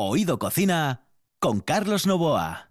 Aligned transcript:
Oído 0.00 0.38
Cocina 0.38 1.08
con 1.40 1.58
Carlos 1.58 2.06
Novoa. 2.06 2.70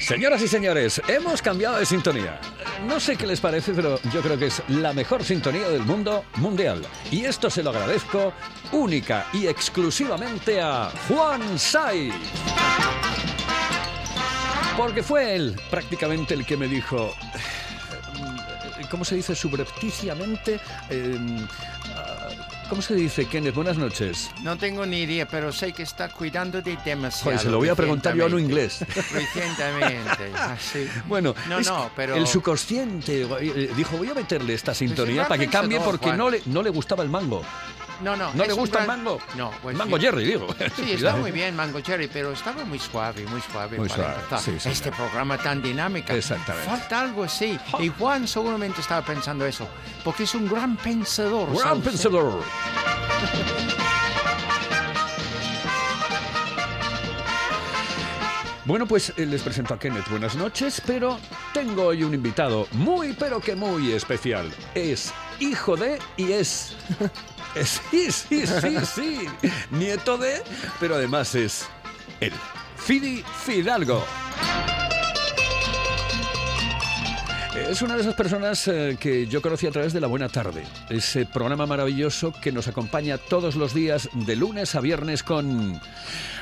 Señoras 0.00 0.42
y 0.42 0.48
señores, 0.48 1.00
hemos 1.06 1.40
cambiado 1.40 1.78
de 1.78 1.86
sintonía. 1.86 2.40
No 2.88 2.98
sé 2.98 3.16
qué 3.16 3.26
les 3.28 3.40
parece, 3.40 3.74
pero 3.74 4.00
yo 4.12 4.22
creo 4.22 4.38
que 4.38 4.46
es 4.46 4.62
la 4.68 4.92
mejor 4.92 5.22
sintonía 5.22 5.68
del 5.68 5.82
mundo 5.82 6.24
mundial. 6.36 6.82
Y 7.12 7.26
esto 7.26 7.50
se 7.50 7.62
lo 7.62 7.70
agradezco 7.70 8.32
única 8.72 9.26
y 9.32 9.46
exclusivamente 9.46 10.60
a 10.60 10.90
Juan 11.08 11.58
Sai. 11.58 12.12
Porque 14.76 15.02
fue 15.02 15.34
él 15.34 15.60
prácticamente 15.70 16.34
el 16.34 16.46
que 16.46 16.56
me 16.56 16.68
dijo, 16.68 17.12
¿cómo 18.90 19.04
se 19.04 19.16
dice 19.16 19.34
subrepticiamente? 19.34 20.60
Eh, 20.88 21.18
¿Cómo 22.68 22.82
se 22.82 22.94
dice, 22.94 23.24
Kenneth? 23.24 23.54
Buenas 23.54 23.78
noches. 23.78 24.30
No 24.42 24.58
tengo 24.58 24.84
ni 24.84 24.98
idea, 25.00 25.26
pero 25.26 25.50
sé 25.52 25.72
que 25.72 25.82
está 25.82 26.10
cuidando 26.10 26.60
de 26.60 26.76
demasiado. 26.84 27.30
Pues 27.30 27.40
se 27.40 27.48
lo 27.50 27.56
voy 27.56 27.70
a 27.70 27.74
preguntar 27.74 28.14
yo 28.14 28.26
a 28.26 28.28
lo 28.28 28.38
inglés. 28.38 28.84
Recientemente, 29.10 30.30
así. 30.36 30.86
Bueno, 31.08 31.34
No, 31.48 31.60
no, 31.62 31.90
pero- 31.96 32.14
el 32.14 32.26
subconsciente 32.26 33.22
eh, 33.40 33.72
dijo, 33.74 33.96
voy 33.96 34.10
a 34.10 34.14
meterle 34.14 34.52
esta 34.52 34.74
sintonía 34.74 35.14
gran 35.14 35.28
para 35.28 35.38
que 35.40 35.48
cambie 35.48 35.80
porque 35.80 36.06
Juan. 36.08 36.18
no 36.18 36.28
le, 36.30 36.42
no 36.44 36.62
le 36.62 36.68
gustaba 36.70 37.02
el 37.02 37.08
mango. 37.08 37.42
No, 38.00 38.16
no. 38.16 38.32
¿No 38.32 38.44
le 38.44 38.52
gusta 38.52 38.80
el 38.80 38.86
gran- 38.86 38.98
mango? 39.04 39.20
No, 39.36 39.50
pues 39.62 39.76
mango. 39.76 39.98
Jerry, 39.98 40.24
digo. 40.24 40.54
Sí, 40.76 40.92
está 40.92 41.16
muy 41.16 41.32
bien, 41.32 41.56
Mango 41.56 41.80
Cherry, 41.80 42.08
pero 42.08 42.32
estaba 42.32 42.64
muy 42.64 42.78
suave, 42.78 43.24
muy 43.26 43.40
suave. 43.40 43.76
Muy 43.76 43.88
para 43.88 44.26
suave, 44.28 44.60
sí, 44.60 44.68
este 44.70 44.92
programa 44.92 45.36
tan 45.38 45.60
dinámico. 45.60 46.12
Exactamente. 46.12 46.68
Falta 46.68 47.00
algo 47.00 47.24
así. 47.24 47.58
Y 47.80 47.88
Juan 47.88 48.28
seguramente 48.28 48.80
estaba 48.80 49.04
pensando 49.04 49.44
eso, 49.46 49.66
porque 50.04 50.22
es 50.24 50.34
un 50.34 50.48
gran 50.48 50.76
pensador. 50.76 51.48
Gran 51.58 51.80
pensador. 51.80 52.42
Bueno, 58.64 58.86
pues 58.86 59.14
eh, 59.16 59.24
les 59.24 59.42
presento 59.42 59.72
a 59.72 59.78
Kenneth. 59.78 60.08
Buenas 60.10 60.36
noches, 60.36 60.82
pero 60.86 61.18
tengo 61.54 61.84
hoy 61.86 62.04
un 62.04 62.12
invitado 62.12 62.66
muy, 62.72 63.14
pero 63.14 63.40
que 63.40 63.56
muy 63.56 63.92
especial. 63.92 64.52
Es 64.74 65.12
hijo 65.40 65.74
de 65.76 65.98
y 66.18 66.32
es... 66.32 66.76
es- 67.54 67.80
sí, 67.90 68.10
sí, 68.12 68.46
sí, 68.46 68.76
sí. 68.94 69.26
Nieto 69.70 70.16
de, 70.18 70.42
pero 70.80 70.94
además 70.96 71.34
es 71.34 71.66
él. 72.20 72.32
Fidi 72.76 73.24
Fidalgo. 73.44 74.04
Es 77.68 77.82
una 77.82 77.96
de 77.96 78.00
esas 78.02 78.14
personas 78.14 78.66
eh, 78.68 78.96
que 78.98 79.26
yo 79.26 79.42
conocí 79.42 79.66
a 79.66 79.70
través 79.70 79.92
de 79.92 80.00
La 80.00 80.06
Buena 80.06 80.28
Tarde, 80.28 80.64
ese 80.88 81.26
programa 81.26 81.66
maravilloso 81.66 82.32
que 82.40 82.52
nos 82.52 82.68
acompaña 82.68 83.18
todos 83.18 83.56
los 83.56 83.74
días 83.74 84.08
de 84.12 84.36
lunes 84.36 84.74
a 84.74 84.80
viernes 84.80 85.22
con 85.22 85.78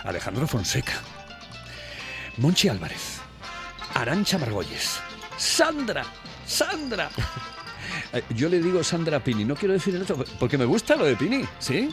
Alejandro 0.05 0.47
Fonseca, 0.47 0.93
Monchi 2.37 2.69
Álvarez, 2.69 3.19
Arancha 3.95 4.39
Margolles, 4.39 5.01
Sandra, 5.39 6.05
Sandra. 6.47 7.11
Eh, 8.17 8.23
Yo 8.35 8.49
le 8.49 8.61
digo 8.61 8.83
Sandra 8.83 9.21
Pini, 9.21 9.45
no 9.45 9.55
quiero 9.55 9.75
decir 9.75 9.97
otro, 10.01 10.25
porque 10.39 10.57
me 10.59 10.65
gusta 10.65 10.97
lo 10.97 11.05
de 11.05 11.17
Pini, 11.17 11.45
¿sí? 11.59 11.91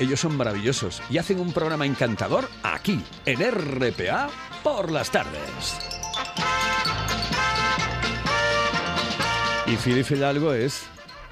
Ellos 0.00 0.18
son 0.20 0.36
maravillosos 0.36 1.02
y 1.10 1.18
hacen 1.18 1.38
un 1.40 1.52
programa 1.52 1.86
encantador 1.86 2.48
aquí, 2.62 3.00
en 3.26 3.40
RPA, 3.40 4.28
por 4.62 4.90
las 4.90 5.10
tardes. 5.10 5.78
Y 9.66 9.76
Fidi 9.76 10.02
Fidalgo 10.02 10.52
es 10.52 10.82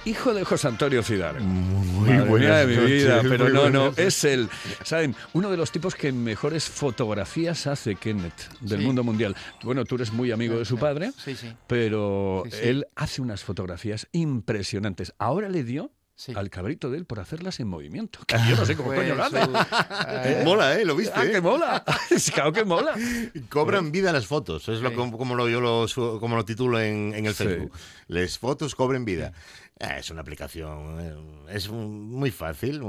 hijo 0.04 0.32
de 0.34 0.44
José 0.44 0.68
Antonio 0.68 1.02
Fidalgo. 1.02 1.40
Muy 1.44 2.08
Madre 2.10 2.30
mía 2.38 2.56
de 2.56 2.66
mi 2.66 2.76
noches, 2.76 3.02
vida, 3.02 3.20
pero 3.22 3.48
no, 3.48 3.70
no, 3.70 3.92
es 3.96 4.24
él. 4.24 4.48
¿Saben? 4.84 5.14
Uno 5.34 5.50
de 5.50 5.56
los 5.56 5.70
tipos 5.70 5.94
que 5.94 6.10
mejores 6.12 6.64
fotografías 6.68 7.66
hace 7.66 7.96
Kenneth 7.96 8.48
del 8.60 8.80
Sí. 8.80 8.86
mundo 8.86 9.04
mundial. 9.04 9.36
Bueno, 9.62 9.84
tú 9.84 9.96
eres 9.96 10.12
muy 10.12 10.30
amigo 10.32 10.58
de 10.58 10.64
su 10.64 10.78
padre, 10.78 11.12
Sí, 11.22 11.36
sí. 11.36 11.52
pero 11.66 12.42
Sí, 12.46 12.50
sí. 12.52 12.58
él 12.68 12.86
hace 12.96 13.20
unas 13.22 13.44
fotografías 13.44 14.08
impresionantes. 14.12 15.12
Ahora 15.18 15.48
le 15.48 15.64
dio 15.64 15.90
Sí. 16.16 16.32
al 16.36 16.50
cabrito 16.50 16.90
de 16.90 16.98
él 16.98 17.06
por 17.06 17.18
hacerlas 17.18 17.60
en 17.60 17.68
movimiento. 17.68 18.20
Que 18.26 18.36
yo 18.48 18.54
no 18.54 18.66
sé 18.66 18.76
cómo 18.76 18.88
Pues, 18.94 19.00
coño 19.00 19.14
lo 19.14 19.24
hace. 19.24 19.42
su- 19.42 19.52
eh, 20.28 20.42
Mola, 20.44 20.78
¿eh? 20.78 20.84
¿Lo 20.84 20.94
viste? 20.94 21.14
Ah, 21.16 21.24
que 21.26 21.40
mola. 21.40 21.82
claro 22.34 22.52
que 22.52 22.64
mola. 22.64 22.94
Cobran 23.48 23.90
vida 23.90 24.12
las 24.12 24.26
fotos, 24.26 24.68
es 24.68 24.80
lo 24.82 24.90
Sí. 24.90 24.96
como, 24.96 25.16
como 25.16 25.34
lo, 25.34 25.48
yo 25.48 25.60
lo, 25.62 25.86
como 26.20 26.36
lo 26.36 26.44
titulo 26.44 26.78
en, 26.78 27.14
en 27.14 27.24
el 27.24 27.34
Sí. 27.34 27.44
Facebook. 27.44 27.72
Les 28.08 28.38
fotos 28.38 28.74
cobren 28.74 29.06
vida. 29.06 29.32
Ah, 29.82 29.96
es 29.98 30.10
una 30.10 30.20
aplicación, 30.20 31.00
eh, 31.00 31.14
es 31.54 31.70
muy 31.70 32.30
fácil. 32.30 32.82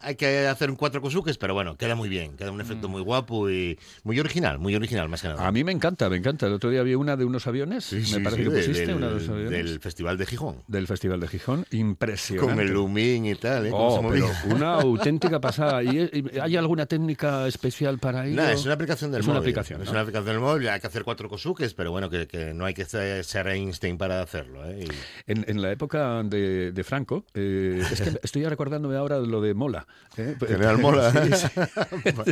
hay 0.00 0.14
que 0.16 0.46
hacer 0.46 0.70
un 0.70 0.76
cuatro 0.76 1.02
cosuques, 1.02 1.36
pero 1.36 1.52
bueno, 1.52 1.76
queda 1.76 1.94
muy 1.94 2.08
bien, 2.08 2.36
queda 2.38 2.50
un 2.50 2.60
efecto 2.60 2.88
muy 2.88 3.02
guapo 3.02 3.50
y 3.50 3.78
muy 4.02 4.18
original, 4.18 4.58
muy 4.58 4.74
original 4.74 5.10
más 5.10 5.20
que 5.20 5.28
nada. 5.28 5.46
A 5.46 5.52
mí 5.52 5.62
me 5.62 5.72
encanta, 5.72 6.08
me 6.08 6.16
encanta. 6.16 6.46
El 6.46 6.54
otro 6.54 6.70
día 6.70 6.82
vi 6.84 6.94
una 6.94 7.16
de 7.18 7.26
unos 7.26 7.46
aviones. 7.46 7.84
Sí, 7.84 7.96
me 7.96 8.04
sí, 8.04 8.20
parece 8.20 8.44
sí, 8.44 8.48
que 8.48 8.54
de- 8.54 8.60
pusiste 8.62 8.86
del, 8.86 8.96
una 8.96 9.08
de 9.08 9.14
los 9.14 9.28
aviones. 9.28 9.50
del 9.50 9.80
Festival 9.80 10.16
de 10.16 10.24
Gijón. 10.26 10.56
del 10.68 10.86
Festival 10.86 11.20
de 11.20 11.28
Gijón. 11.28 11.66
Impresionante. 11.70 12.54
Con 12.54 12.60
el 12.66 12.72
Lumín 12.72 13.26
y 13.26 13.34
tal, 13.34 13.66
¿eh? 13.66 13.70
Oh, 13.74 14.00
se 14.02 14.08
pero 14.08 14.28
una 14.56 14.74
auténtica 14.76 15.38
pasada. 15.38 15.82
¿Y 15.82 15.98
y 16.32 16.38
hay 16.38 16.56
alguna 16.56 16.86
técnica 16.86 17.46
especial 17.46 17.98
para 17.98 18.24
ello? 18.26 18.36
Nada, 18.36 18.52
es 18.52 18.64
una 18.64 18.72
aplicación 18.74 19.10
del 19.12 19.20
Es 19.20 19.26
móvil. 19.26 19.36
una 19.36 19.40
aplicación, 19.40 19.80
Es 19.82 19.86
¿no? 19.86 19.92
una 19.92 20.00
aplicación 20.00 20.32
del 20.32 20.40
móvil, 20.40 20.68
hay 20.70 20.80
que 20.80 20.86
hacer 20.86 21.04
cuatro 21.04 21.28
cosuques, 21.28 21.74
pero 21.74 21.90
bueno, 21.90 22.08
que, 22.08 22.26
que 22.26 22.54
no 22.54 22.64
hay 22.64 22.72
que 22.72 22.86
ser 22.86 23.22
ser 23.22 23.48
Einstein 23.48 23.98
para 23.98 24.22
hacerlo. 24.22 24.66
¿eh? 24.66 24.86
Y- 24.88 25.30
En, 25.30 25.44
en 25.46 25.60
la 25.60 25.70
época 25.70 26.21
de, 26.30 26.72
de 26.72 26.84
Franco, 26.84 27.24
eh, 27.34 27.82
es 27.90 28.00
que 28.00 28.18
estoy 28.22 28.44
recordándome 28.46 28.96
ahora 28.96 29.18
lo 29.18 29.40
de 29.40 29.54
Mola. 29.54 29.86
¿eh? 30.16 30.36
General 30.46 30.78
Mola. 30.78 31.12
Sí, 31.12 31.48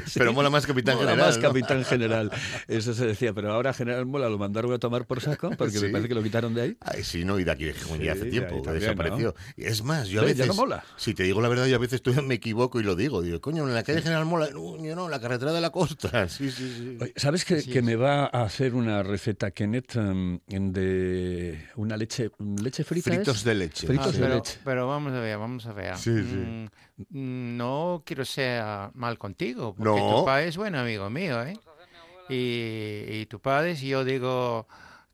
sí. 0.06 0.14
Pero 0.18 0.32
mola 0.32 0.50
más 0.50 0.66
Capitán 0.66 0.96
Mola 0.96 1.10
General. 1.10 1.28
más 1.28 1.36
¿no? 1.36 1.42
Capitán 1.42 1.84
General. 1.84 2.30
Eso 2.68 2.94
se 2.94 3.06
decía, 3.06 3.32
pero 3.32 3.52
ahora 3.52 3.72
General 3.72 4.04
Mola 4.06 4.28
lo 4.28 4.38
mandaron 4.38 4.72
a 4.72 4.78
tomar 4.78 5.06
por 5.06 5.20
saco 5.20 5.50
porque 5.56 5.78
me 5.80 5.88
parece 5.90 6.08
que 6.08 6.14
lo 6.14 6.22
quitaron 6.22 6.54
de 6.54 6.62
ahí. 6.62 6.76
Ay, 6.80 7.02
sí, 7.04 7.24
no, 7.24 7.38
y 7.38 7.44
de 7.44 7.50
aquí 7.50 7.64
de 7.64 7.72
ya 7.74 7.80
Sí, 7.80 8.08
hace 8.08 8.24
de 8.24 8.30
tiempo, 8.30 8.62
también, 8.62 8.80
desapareció. 8.80 9.34
Y 9.56 9.64
Es 9.64 9.82
más, 9.82 10.08
yo 10.08 10.20
a 10.20 10.24
veces. 10.24 10.46
no 10.46 10.54
mola. 10.54 10.84
Si 10.96 11.14
te 11.14 11.22
digo 11.22 11.40
la 11.40 11.48
verdad, 11.48 11.66
yo 11.66 11.76
a 11.76 11.78
veces 11.78 12.00
estoy- 12.02 12.20
me 12.22 12.34
equivoco 12.34 12.80
y 12.80 12.82
lo 12.82 12.96
digo. 12.96 13.22
Digo, 13.22 13.40
coño, 13.40 13.66
en 13.66 13.74
la 13.74 13.82
calle 13.82 14.02
General 14.02 14.24
Mola, 14.26 14.48
no, 14.52 14.76
yo 14.82 14.94
no, 14.96 15.04
en 15.06 15.10
la 15.10 15.20
carretera 15.20 15.52
de 15.52 15.60
la 15.60 15.70
costa. 15.70 16.10
Sí, 16.28 16.50
sí, 16.50 16.74
sí. 16.76 16.98
Oye, 17.00 17.12
¿Sabes 17.16 17.44
que, 17.44 17.82
me 17.82 17.96
va 17.96 18.24
a 18.26 18.42
hacer 18.44 18.74
una 18.74 19.02
receta, 19.02 19.50
Kenneth, 19.50 19.96
em, 19.96 20.38
de 20.48 21.68
una 21.76 21.96
leche, 21.96 22.30
leche 22.62 22.84
frita? 22.84 23.10
Fritos 23.10 23.38
es? 23.38 23.44
de 23.44 23.54
leche. 23.54 23.79
Fritos 23.86 24.08
Ah, 24.08 24.12
de 24.12 24.18
pero, 24.20 24.34
leche. 24.36 24.58
pero 24.64 24.86
vamos 24.88 25.12
a 25.12 25.20
ver, 25.20 25.38
vamos 25.38 25.66
a 25.66 25.72
ver. 25.72 25.96
Sí. 25.96 26.10
Mm, 26.10 26.64
mm, 27.10 27.56
no 27.56 28.02
quiero 28.04 28.24
ser 28.24 28.62
mal 28.94 29.18
contigo, 29.18 29.74
porque 29.74 30.00
No. 30.00 30.18
tu 30.20 30.24
padre 30.24 30.48
es 30.48 30.56
buen 30.56 30.74
amigo 30.74 31.08
mío, 31.10 31.42
¿eh? 31.42 31.54
Y, 32.28 33.04
y 33.22 33.26
tu 33.26 33.40
padre, 33.40 33.74
si 33.76 33.88
yo 33.88 34.04
digo 34.04 34.66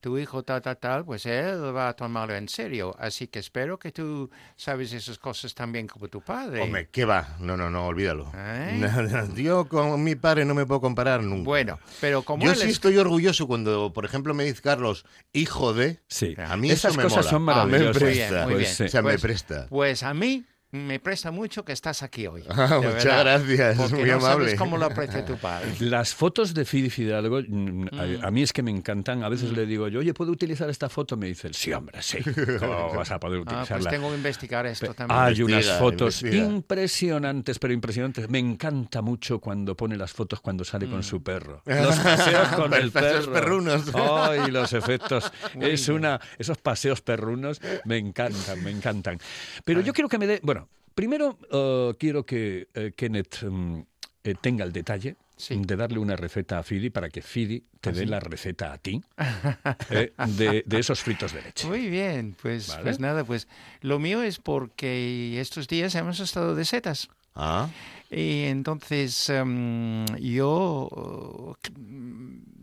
tu 0.06 0.16
hijo 0.18 0.44
tal, 0.44 0.62
tal, 0.62 0.76
tal, 0.78 1.04
pues 1.04 1.26
él 1.26 1.74
va 1.74 1.88
a 1.88 1.92
tomarlo 1.96 2.36
en 2.36 2.48
serio. 2.48 2.94
Así 2.96 3.26
que 3.26 3.40
espero 3.40 3.76
que 3.76 3.90
tú 3.90 4.30
sabes 4.54 4.92
esas 4.92 5.18
cosas 5.18 5.52
también 5.52 5.88
como 5.88 6.06
tu 6.06 6.20
padre. 6.20 6.60
Hombre, 6.62 6.88
¿qué 6.92 7.04
va? 7.04 7.34
No, 7.40 7.56
no, 7.56 7.70
no, 7.70 7.88
olvídalo. 7.88 8.30
¿Eh? 8.32 8.80
Yo 9.34 9.66
con 9.68 10.04
mi 10.04 10.14
padre 10.14 10.44
no 10.44 10.54
me 10.54 10.64
puedo 10.64 10.80
comparar 10.80 11.24
nunca. 11.24 11.42
Bueno, 11.42 11.80
pero 12.00 12.22
como 12.22 12.44
Yo 12.44 12.52
él 12.52 12.56
sí 12.56 12.66
es- 12.66 12.74
estoy 12.74 12.96
orgulloso 12.98 13.48
cuando, 13.48 13.92
por 13.92 14.04
ejemplo, 14.04 14.32
me 14.32 14.44
dice 14.44 14.62
Carlos, 14.62 15.04
hijo 15.32 15.74
de. 15.74 15.98
Sí. 16.06 16.36
A 16.38 16.56
mí 16.56 16.70
Esas 16.70 16.92
eso 16.92 16.98
me 16.98 17.02
cosas 17.02 17.24
mola. 17.24 17.30
son 17.30 17.48
Ah, 17.48 17.64
me 17.66 17.78
maravillosas. 17.80 18.02
Muy 18.02 18.12
bien, 18.12 18.28
presta. 18.28 18.44
muy 18.44 18.52
Pues 18.54 18.62
bien. 18.64 18.74
sí. 18.76 18.82
O 18.84 18.88
sea, 18.88 19.02
me 19.02 19.08
Pues- 19.10 19.20
presta. 19.22 19.66
Pues 19.68 20.02
a 20.04 20.14
mí 20.14 20.44
me 20.76 21.00
presta 21.00 21.30
mucho 21.30 21.64
que 21.64 21.72
estás 21.72 22.02
aquí 22.02 22.26
hoy. 22.26 22.42
Ah, 22.56 22.80
muchas 22.82 23.04
verdad, 23.04 23.24
gracias, 23.44 23.74
es 23.76 23.80
porque 23.82 23.96
muy 23.96 24.10
no 24.10 24.16
amable. 24.16 24.44
sabes 24.46 24.54
cómo 24.58 24.76
lo 24.76 24.86
aprecia 24.86 25.24
tu 25.24 25.36
padre. 25.38 25.68
Las 25.80 26.14
fotos 26.14 26.52
de 26.54 26.64
Fidi 26.64 26.90
Fidalgo, 26.90 27.40
mm, 27.46 27.86
a, 28.22 28.26
a 28.26 28.30
mí 28.30 28.42
es 28.42 28.52
que 28.52 28.62
me 28.62 28.70
encantan. 28.70 29.22
A 29.24 29.28
Mm. 29.28 29.30
veces 29.30 29.52
le 29.52 29.66
digo 29.66 29.88
yo, 29.88 30.00
oye, 30.00 30.12
¿puedo 30.14 30.32
utilizar 30.32 30.68
esta 30.70 30.88
foto? 30.88 31.16
Me 31.16 31.26
dice, 31.26 31.50
sí, 31.52 31.72
hombre, 31.72 32.02
sí. 32.02 32.18
¿Cómo 32.60 32.94
vas 32.94 33.10
a 33.10 33.18
poder 33.20 33.40
Ah, 33.40 33.44
pues 33.44 33.54
utilizarla? 33.54 33.90
tengo 33.90 34.08
que 34.10 34.16
investigar 34.16 34.66
esto 34.66 34.94
también. 34.94 35.18
Hay 35.20 35.42
unas 35.42 35.66
fotos 35.78 36.22
investiga. 36.22 36.52
impresionantes, 36.54 37.58
pero 37.58 37.72
impresionantes. 37.74 38.28
Me 38.30 38.38
encanta 38.38 39.02
mucho 39.02 39.38
cuando 39.40 39.76
pone 39.76 39.96
las 39.96 40.12
fotos 40.12 40.40
cuando 40.40 40.64
sale 40.64 40.86
Mm. 40.86 40.90
con 40.90 41.02
su 41.02 41.22
perro. 41.22 41.62
Los 41.64 41.96
paseos 41.98 42.48
con 42.48 42.72
el 42.74 42.90
Paseos 42.90 43.26
perro. 43.26 43.32
perrunos. 43.32 43.82
Ay, 43.94 44.50
los 44.50 44.72
efectos. 44.72 45.32
Muy 45.54 45.70
es 45.70 45.86
bien. 45.86 45.98
una, 45.98 46.20
esos 46.38 46.58
paseos 46.58 47.00
perrunos 47.02 47.60
me 47.84 47.98
encantan, 47.98 48.62
me 48.62 48.70
encantan. 48.70 49.18
Pero 49.64 49.80
yo 49.80 49.92
quiero 49.92 50.08
que 50.08 50.18
me 50.18 50.26
dé, 50.26 50.40
bueno, 50.42 50.65
primero 50.96 51.38
eh, 51.52 51.94
quiero 52.00 52.26
que 52.26 52.66
eh, 52.74 52.92
Kenneth 52.96 53.44
mm, 53.44 53.80
eh, 54.24 54.34
tenga 54.40 54.64
el 54.64 54.72
detalle. 54.72 55.14
Sí. 55.38 55.54
De 55.62 55.76
darle 55.76 55.98
una 55.98 56.16
receta 56.16 56.58
a 56.58 56.62
Fidi 56.62 56.88
para 56.88 57.10
que 57.10 57.20
Fidi 57.20 57.62
te 57.82 57.90
¿Ah, 57.90 57.92
dé 57.92 58.00
sí? 58.00 58.06
la 58.06 58.20
receta 58.20 58.72
a 58.72 58.78
ti 58.78 59.02
eh, 59.90 60.14
de, 60.38 60.64
de 60.64 60.78
esos 60.78 61.02
fritos 61.02 61.34
de 61.34 61.42
leche. 61.42 61.68
Muy 61.68 61.90
bien, 61.90 62.34
pues, 62.40 62.68
Vale. 62.68 62.82
pues 62.84 63.00
nada, 63.00 63.22
pues 63.22 63.46
lo 63.82 63.98
mío 63.98 64.22
es 64.22 64.38
porque 64.38 65.38
estos 65.38 65.68
días 65.68 65.94
hemos 65.94 66.20
estado 66.20 66.54
de 66.54 66.64
setas. 66.64 67.10
Ah, 67.34 67.68
Y 68.10 68.44
entonces 68.44 69.28
em, 69.28 70.06
yo, 70.16 71.54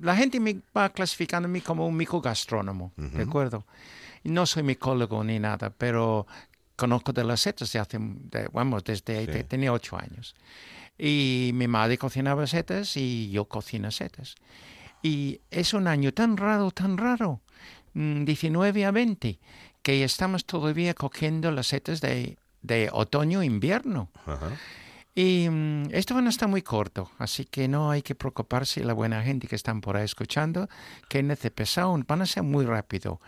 la 0.02 0.16
gente 0.16 0.40
me 0.40 0.56
va 0.76 0.90
clasificando 0.90 1.46
a 1.48 1.52
mí 1.52 1.62
como 1.62 1.86
un 1.88 1.96
microgastrónomo, 1.96 2.92
¿de 2.98 3.22
acuerdo? 3.22 3.68
No 4.24 4.48
soy 4.48 4.64
micólogo 4.64 5.24
ni 5.24 5.38
nada, 5.38 5.70
pero 5.70 6.26
conozco 6.75 7.14
de 7.14 7.24
las 7.24 7.42
setas 7.42 7.72
de 7.72 7.80
hace, 7.80 7.98
de- 8.00 8.48
vamos, 8.54 8.84
desde 8.84 9.25
que 9.28 9.44
tenía 9.44 9.72
ocho 9.74 9.98
años. 9.98 10.36
Y 10.98 11.52
mi 11.54 11.68
madre 11.68 11.98
cocinaba 11.98 12.46
setas 12.48 12.96
y 12.98 13.30
yo 13.31 13.46
cocino 13.46 13.90
setas. 13.92 14.36
Y 15.02 15.42
es 15.52 15.74
un 15.74 15.88
año 15.88 16.14
tan 16.14 16.38
raro, 16.38 16.72
tan 16.72 16.98
raro, 16.98 17.42
mm, 17.94 18.24
19 18.25 18.86
a 18.86 18.92
20, 18.92 19.40
que 19.81 20.04
estamos 20.04 20.46
todavía 20.46 20.94
cogiendo 20.94 21.52
las 21.52 21.68
setas 21.68 22.00
de, 22.00 22.38
de 22.62 22.90
otoño-invierno. 22.92 24.10
Y 25.16 25.48
mm, 25.50 25.90
esto 25.92 26.16
van 26.16 26.25
a 26.28 26.30
estar 26.30 26.48
muy 26.50 26.62
corto, 26.62 27.12
así 27.20 27.46
que 27.46 27.68
no 27.68 27.92
hay 27.92 28.02
que 28.02 28.16
preocuparse 28.16 28.84
la 28.84 28.94
buena 28.94 29.22
gente 29.24 29.48
que 29.48 29.56
están 29.56 29.81
por 29.81 29.96
ahí 29.98 30.06
escuchando, 30.06 30.68
que 31.10 31.20
en 31.20 31.31
este 31.31 31.52
pesado 31.52 31.96
van 32.08 32.22
a 32.22 32.25
ser 32.25 32.44
muy 32.44 32.66
rápido. 32.66 33.20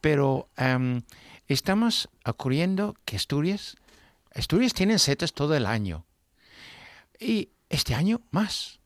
Pero 0.00 0.48
em, 0.56 1.00
estamos 1.54 2.08
ocurriendo 2.24 2.96
que 3.04 3.16
Asturias, 3.16 3.76
Asturias 4.34 4.74
tienen 4.74 4.98
setas 4.98 5.32
todo 5.32 5.56
el 5.56 5.66
año. 5.66 6.04
Y 7.18 7.50
este 7.68 7.94
año 7.94 8.20
más. 8.30 8.80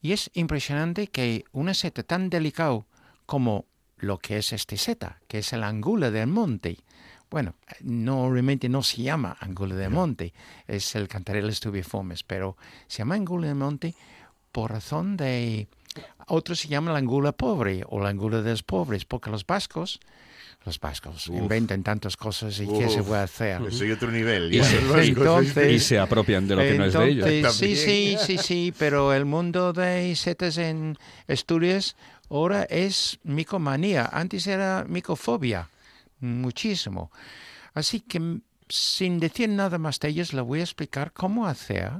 Y 0.00 0.12
es 0.12 0.30
impresionante 0.34 1.08
que 1.08 1.44
una 1.52 1.74
seta 1.74 2.02
tan 2.02 2.30
delicada 2.30 2.84
como 3.26 3.66
lo 3.96 4.18
que 4.18 4.38
es 4.38 4.52
este 4.52 4.76
seta, 4.76 5.20
que 5.26 5.38
es 5.38 5.52
el 5.52 5.64
angula 5.64 6.10
del 6.10 6.28
monte, 6.28 6.78
bueno, 7.30 7.54
no 7.80 8.30
realmente 8.30 8.68
no 8.68 8.82
se 8.82 9.02
llama 9.02 9.36
angula 9.40 9.74
del 9.74 9.90
monte, 9.90 10.32
es 10.66 10.94
el 10.94 11.08
cantarella 11.08 11.52
stubiformes, 11.52 12.22
pero 12.22 12.56
se 12.86 12.98
llama 12.98 13.16
angula 13.16 13.48
del 13.48 13.56
monte 13.56 13.94
por 14.52 14.70
razón 14.70 15.16
de... 15.16 15.68
Otros 16.26 16.60
se 16.60 16.68
llaman 16.68 16.92
la 16.92 17.00
angula 17.00 17.32
pobre 17.32 17.82
o 17.88 18.00
la 18.00 18.10
angula 18.10 18.40
de 18.42 18.50
los 18.50 18.62
pobres, 18.62 19.04
porque 19.04 19.30
los 19.30 19.46
vascos, 19.46 20.00
los 20.64 20.78
vascos 20.80 21.28
inventan 21.28 21.82
tantas 21.82 22.16
cosas 22.16 22.58
y 22.60 22.66
qué 22.66 22.88
se 22.90 23.02
puede 23.02 23.22
hacer. 23.22 23.72
Soy 23.72 23.90
otro 23.92 24.10
nivel. 24.10 24.52
Y 24.54 24.62
se- 24.62 24.80
los 24.82 24.92
vascos, 24.92 25.08
entonces- 25.08 25.72
Y 25.72 25.78
se 25.78 25.98
apropian 25.98 26.46
de 26.46 26.56
lo 26.56 26.62
que 26.62 26.76
no 26.76 26.84
es 26.84 26.92
de 26.92 27.08
ellos. 27.08 27.54
Sí, 27.54 27.74
sí, 27.76 28.16
sí, 28.20 28.38
sí, 28.38 28.74
pero 28.78 29.12
el 29.14 29.24
mundo 29.24 29.72
de 29.72 30.14
setas 30.16 30.58
en 30.58 30.98
Asturias 31.26 31.96
ahora 32.28 32.64
es 32.64 33.18
micomanía. 33.22 34.10
Antes 34.12 34.46
era 34.46 34.84
micofobia, 34.88 35.68
muchísimo. 36.20 37.10
Así 37.74 38.00
que 38.00 38.40
sin 38.68 39.20
decir 39.20 39.48
nada 39.48 39.78
más 39.78 39.98
de 40.00 40.08
ellos, 40.08 40.34
le 40.34 40.42
voy 40.42 40.60
a 40.60 40.64
explicar 40.64 41.12
cómo 41.12 41.46
hacer 41.46 41.90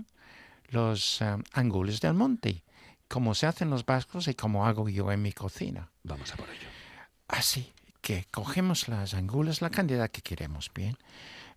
los 0.68 1.20
um, 1.22 1.42
angulos 1.52 2.00
del 2.02 2.12
monte, 2.12 2.62
cómo 3.08 3.34
se 3.34 3.46
hacen 3.46 3.70
los 3.70 3.86
vascos 3.86 4.28
y 4.28 4.34
cómo 4.34 4.66
hago 4.66 4.88
yo 4.90 5.10
en 5.10 5.22
mi 5.22 5.32
cocina. 5.32 5.88
Vamos 6.02 6.30
a 6.34 6.36
por 6.36 6.48
ello. 6.50 6.68
Así 7.28 7.72
que 8.00 8.26
cogemos 8.30 8.88
las 8.88 9.14
angulas, 9.14 9.60
la 9.60 9.70
cantidad 9.70 10.10
que 10.10 10.22
queremos, 10.22 10.70
bien. 10.74 10.96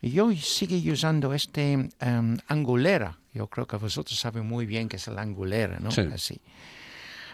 Y 0.01 0.11
yo 0.11 0.31
sigue 0.35 0.91
usando 0.91 1.33
este 1.33 1.89
em, 1.99 2.37
angulera. 2.47 3.19
Yo 3.33 3.47
creo 3.47 3.67
que 3.67 3.77
vosotros 3.77 4.19
saben 4.19 4.45
muy 4.45 4.65
bien 4.65 4.89
que 4.89 4.97
es 4.97 5.07
el 5.07 5.17
angulera, 5.19 5.79
¿no? 5.79 5.91
Sí. 5.91 6.01
Así. 6.01 6.41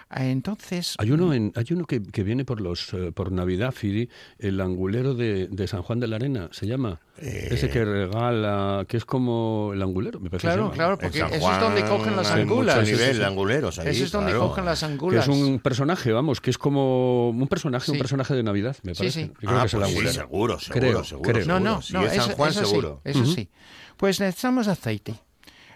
Ah, 0.09 0.25
Entonces, 0.25 0.95
Hay 0.99 1.11
uno, 1.11 1.33
en, 1.33 1.51
hay 1.55 1.65
uno 1.71 1.83
que, 1.83 2.01
que 2.01 2.23
viene 2.23 2.45
por 2.45 2.61
los 2.61 2.93
eh, 2.93 3.11
por 3.11 3.29
Navidad, 3.31 3.73
Firi, 3.73 4.09
el 4.39 4.61
angulero 4.61 5.13
de, 5.13 5.47
de 5.47 5.67
San 5.67 5.81
Juan 5.81 5.99
de 5.99 6.07
la 6.07 6.15
Arena, 6.15 6.47
se 6.53 6.65
llama. 6.65 7.01
Ese 7.17 7.69
que 7.69 7.83
regala, 7.83 8.85
que 8.87 8.95
es 8.95 9.03
como 9.03 9.71
el 9.73 9.81
angulero, 9.81 10.21
me 10.21 10.29
parece. 10.29 10.47
claro, 10.47 10.71
claro, 10.71 10.97
porque 10.97 11.17
eso 11.19 11.27
es 11.27 11.59
donde 11.59 11.81
Juan 11.81 11.97
cogen 11.97 12.15
las 12.15 12.31
angulas. 12.31 12.75
Mucho 12.77 12.87
Eso 12.87 12.91
nivel 12.95 13.09
es- 13.11 13.17
de 13.17 13.25
anguleros 13.25 13.79
ahí, 13.79 13.87
Eso 13.89 14.03
es 14.05 14.11
donde 14.13 14.31
claro. 14.31 14.47
cogen 14.47 14.63
las 14.65 14.79
Que 14.79 14.85
angulas. 14.85 15.27
es 15.27 15.35
un 15.35 15.59
personaje, 15.59 16.11
vamos, 16.13 16.39
que 16.39 16.51
es 16.51 16.57
como 16.57 17.29
un 17.31 17.47
personaje, 17.49 17.91
un 17.91 17.95
Sí. 17.95 17.99
personaje 17.99 18.33
de 18.33 18.43
Navidad, 18.43 18.77
me 18.83 18.93
Sí, 18.95 18.99
parece. 18.99 19.21
sí. 19.25 19.27
Yo 19.27 19.33
creo 19.49 19.57
Ah, 19.57 19.61
que 19.61 19.67
es 19.67 19.73
el 19.73 19.79
pues 19.79 19.89
sí, 19.91 19.95
angulero. 19.97 20.13
seguro, 20.13 20.59
seguro, 20.59 20.79
Creo, 20.87 21.03
seguro, 21.03 21.31
creo. 21.33 21.45
No, 21.47 21.59
no, 21.59 21.81
no, 21.91 22.01
es 22.05 22.13
San 22.13 22.29
eso, 22.29 22.35
Juan, 22.37 22.49
eso 22.51 22.65
seguro. 22.65 23.01
sí, 23.03 23.11
eso 23.11 23.25
sí. 23.25 23.49
Pues 23.97 24.19
necesitamos 24.21 24.67
aceite, 24.69 25.15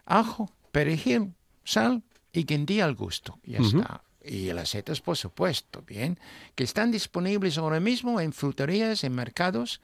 ajo, 0.06 0.50
perejil, 0.72 1.34
sal 1.66 2.04
y 2.32 2.46
guindilla 2.46 2.86
al 2.86 2.96
gusto. 2.96 3.40
Ya 3.44 3.58
está. 3.60 4.04
Y 4.24 4.52
las 4.54 4.70
setas, 4.70 5.02
por 5.02 5.18
supuesto, 5.18 5.84
bien, 5.88 6.20
que 6.56 6.64
están 6.64 6.92
disponibles 6.92 7.58
ahora 7.58 7.80
mismo 7.80 8.20
en 8.22 8.34
fruterías, 8.34 9.04
en 9.04 9.14
mercados, 9.16 9.82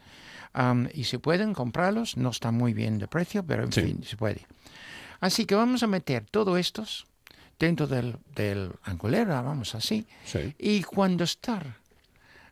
am, 0.54 0.88
y 0.94 1.06
se 1.06 1.18
pueden 1.19 1.54
comprarlos. 1.54 2.18
No 2.18 2.30
está 2.30 2.51
muy 2.51 2.74
bien 2.74 3.00
de 3.00 3.07
precio, 3.07 3.44
pero 3.44 3.63
en 3.63 3.72
Sí. 3.72 3.81
fin, 3.81 4.04
se 4.04 4.16
puede. 4.16 4.45
Así 5.19 5.45
que 5.45 5.56
vamos 5.56 5.81
a 5.81 5.88
meter 5.88 6.25
todo 6.30 6.57
estos 6.57 7.07
dentro 7.57 7.88
del, 7.88 8.18
del 8.36 8.72
angulera, 8.84 9.42
vamos 9.42 9.74
así. 9.74 10.06
Sí. 10.25 10.54
Y 10.60 10.83
cuando 10.83 11.24
está 11.24 11.63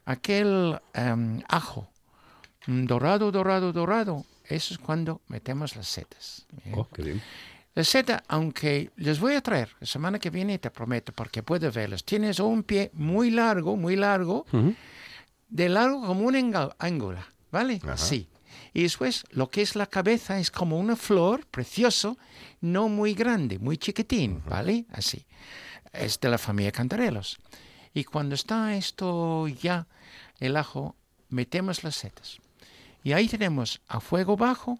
aquel 0.05 0.79
em, 0.93 1.41
ajo 1.47 1.87
mm, 2.67 2.85
dorado, 2.85 3.31
dorado, 3.31 3.71
dorado, 3.73 4.25
eso 4.47 4.73
es 4.73 4.79
cuando 4.79 5.21
metemos 5.27 5.75
las 5.75 5.87
setas. 5.87 6.45
¿bien? 6.63 6.75
Oh, 6.77 6.87
qué 6.89 7.01
bien. 7.03 7.21
La 7.75 7.83
seta, 7.83 8.23
aunque 8.29 8.91
les 8.95 9.19
voy 9.19 9.35
a 9.35 9.41
traer 9.41 9.75
la 9.81 9.85
semana 9.85 10.17
que 10.17 10.29
viene, 10.29 10.57
te 10.59 10.71
prometo, 10.71 11.11
porque 11.11 11.43
puedes 11.43 11.73
verlas. 11.73 12.05
Tienes 12.05 12.39
un 12.39 12.63
pie 12.63 12.89
muy 12.93 13.31
largo, 13.31 13.75
muy 13.75 13.97
largo, 13.97 14.45
de 15.49 15.69
largo 15.69 16.07
como 16.07 16.21
una 16.21 16.69
ángulo, 16.79 17.19
¿vale? 17.51 17.81
Sí. 17.97 18.29
Y 18.73 18.83
después 18.83 19.25
lo 19.29 19.49
que 19.49 19.61
es 19.61 19.75
la 19.75 19.87
cabeza 19.87 20.39
es 20.39 20.51
como 20.51 20.79
una 20.79 20.95
flor 20.95 21.45
precioso, 21.47 22.17
no 22.61 22.87
muy 22.87 23.13
grande, 23.13 23.59
muy 23.59 23.77
chiquitín, 23.77 24.41
¿vale? 24.47 24.85
Así. 24.93 25.25
Es 25.91 26.17
de 26.21 26.29
la 26.29 26.37
familia 26.37 26.71
Cantarelos. 26.71 27.37
Y 27.93 28.05
cuando 28.05 28.35
está 28.35 28.75
esto 28.75 29.49
ya, 29.49 29.85
el 30.39 30.55
ajo, 30.55 30.95
metemos 31.27 31.83
las 31.83 31.95
setas. 31.95 32.39
Y 33.03 33.11
ahí 33.11 33.27
tenemos 33.27 33.81
a 33.87 33.99
fuego 33.99 34.37
bajo 34.37 34.79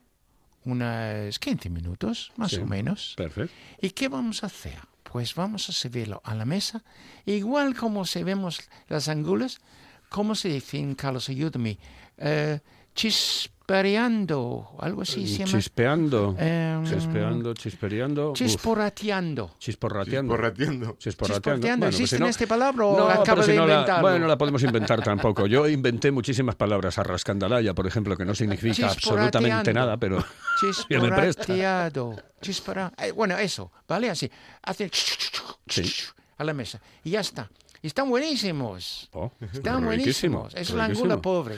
unos 0.66 1.40
15 1.40 1.70
minutos, 1.70 2.32
más 2.36 2.52
Sí. 2.52 2.58
o 2.58 2.66
menos. 2.66 3.14
Perfecto. 3.16 3.54
¿Y 3.82 3.92
qué 3.92 4.08
vamos 4.10 4.44
a 4.44 4.48
hacer? 4.48 4.78
Pues 5.04 5.34
vamos 5.36 5.70
a 5.70 5.72
servirlo 5.72 6.22
a 6.26 6.36
la 6.36 6.46
mesa, 6.46 6.84
igual 7.26 7.76
como 7.76 8.06
servimos 8.06 8.60
las 8.90 9.08
angulas, 9.08 9.60
¿cómo 10.10 10.36
se 10.36 10.50
dice 10.50 10.78
en 10.80 10.96
Carlos? 10.96 11.30
Ayúdame. 11.30 11.78
Eh, 12.18 12.60
chispereando, 13.66 14.76
algo 14.80 15.02
así 15.02 15.28
se 15.28 15.40
llama. 15.40 15.52
Chispeando. 15.52 16.36
Em, 16.38 16.84
Chispeando, 16.86 17.54
chispereando. 17.56 18.34
Chisporrateando. 18.36 19.56
chisporrateando. 19.58 20.32
Porrateando. 20.32 20.96
Chisporrateando. 21.00 21.00
Chisporrateando. 21.00 21.68
Bueno, 21.68 21.80
pues 21.86 21.96
¿Existe 21.96 22.16
si 22.18 22.22
no- 22.22 22.30
esta 22.30 22.46
palabra 22.48 22.86
o 22.86 22.98
No, 22.98 23.24
pero 23.24 23.44
si 23.44 23.52
de 23.52 23.58
no 23.58 23.66
la- 23.66 23.74
inventarlo? 23.74 24.02
bueno, 24.10 24.28
la 24.28 24.38
podemos 24.38 24.62
inventar 24.64 25.02
tampoco. 25.04 25.48
Yo 25.48 25.68
inventé 25.68 26.12
muchísimas 26.12 26.56
palabras. 26.56 26.98
Arrascandalaya, 27.00 27.74
por 27.74 27.88
ejemplo, 27.88 28.16
que 28.16 28.24
no 28.26 28.36
significa 28.36 28.88
absolutamente 28.88 29.74
nada, 29.74 29.98
pero. 29.98 30.24
Chisporrateado. 30.60 32.16
Chispora- 32.42 32.92
eh, 33.00 33.12
bueno, 33.12 33.36
eso, 33.38 33.72
¿vale? 33.88 34.10
Así. 34.12 34.30
Hacen 34.62 34.92
a 36.38 36.44
la 36.44 36.54
mesa. 36.54 36.80
Y 37.04 37.12
ya 37.12 37.22
está. 37.22 37.50
Y 37.86 37.88
están 37.88 38.10
buenísimos. 38.10 39.10
Oh, 39.14 39.32
Están 39.40 39.88
riquísimo, 39.88 40.40
buenísimos. 40.40 40.56
Es 40.56 40.72
la 40.72 40.86
angula 40.86 41.14
riquísimo. 41.18 41.22
pobre. 41.22 41.56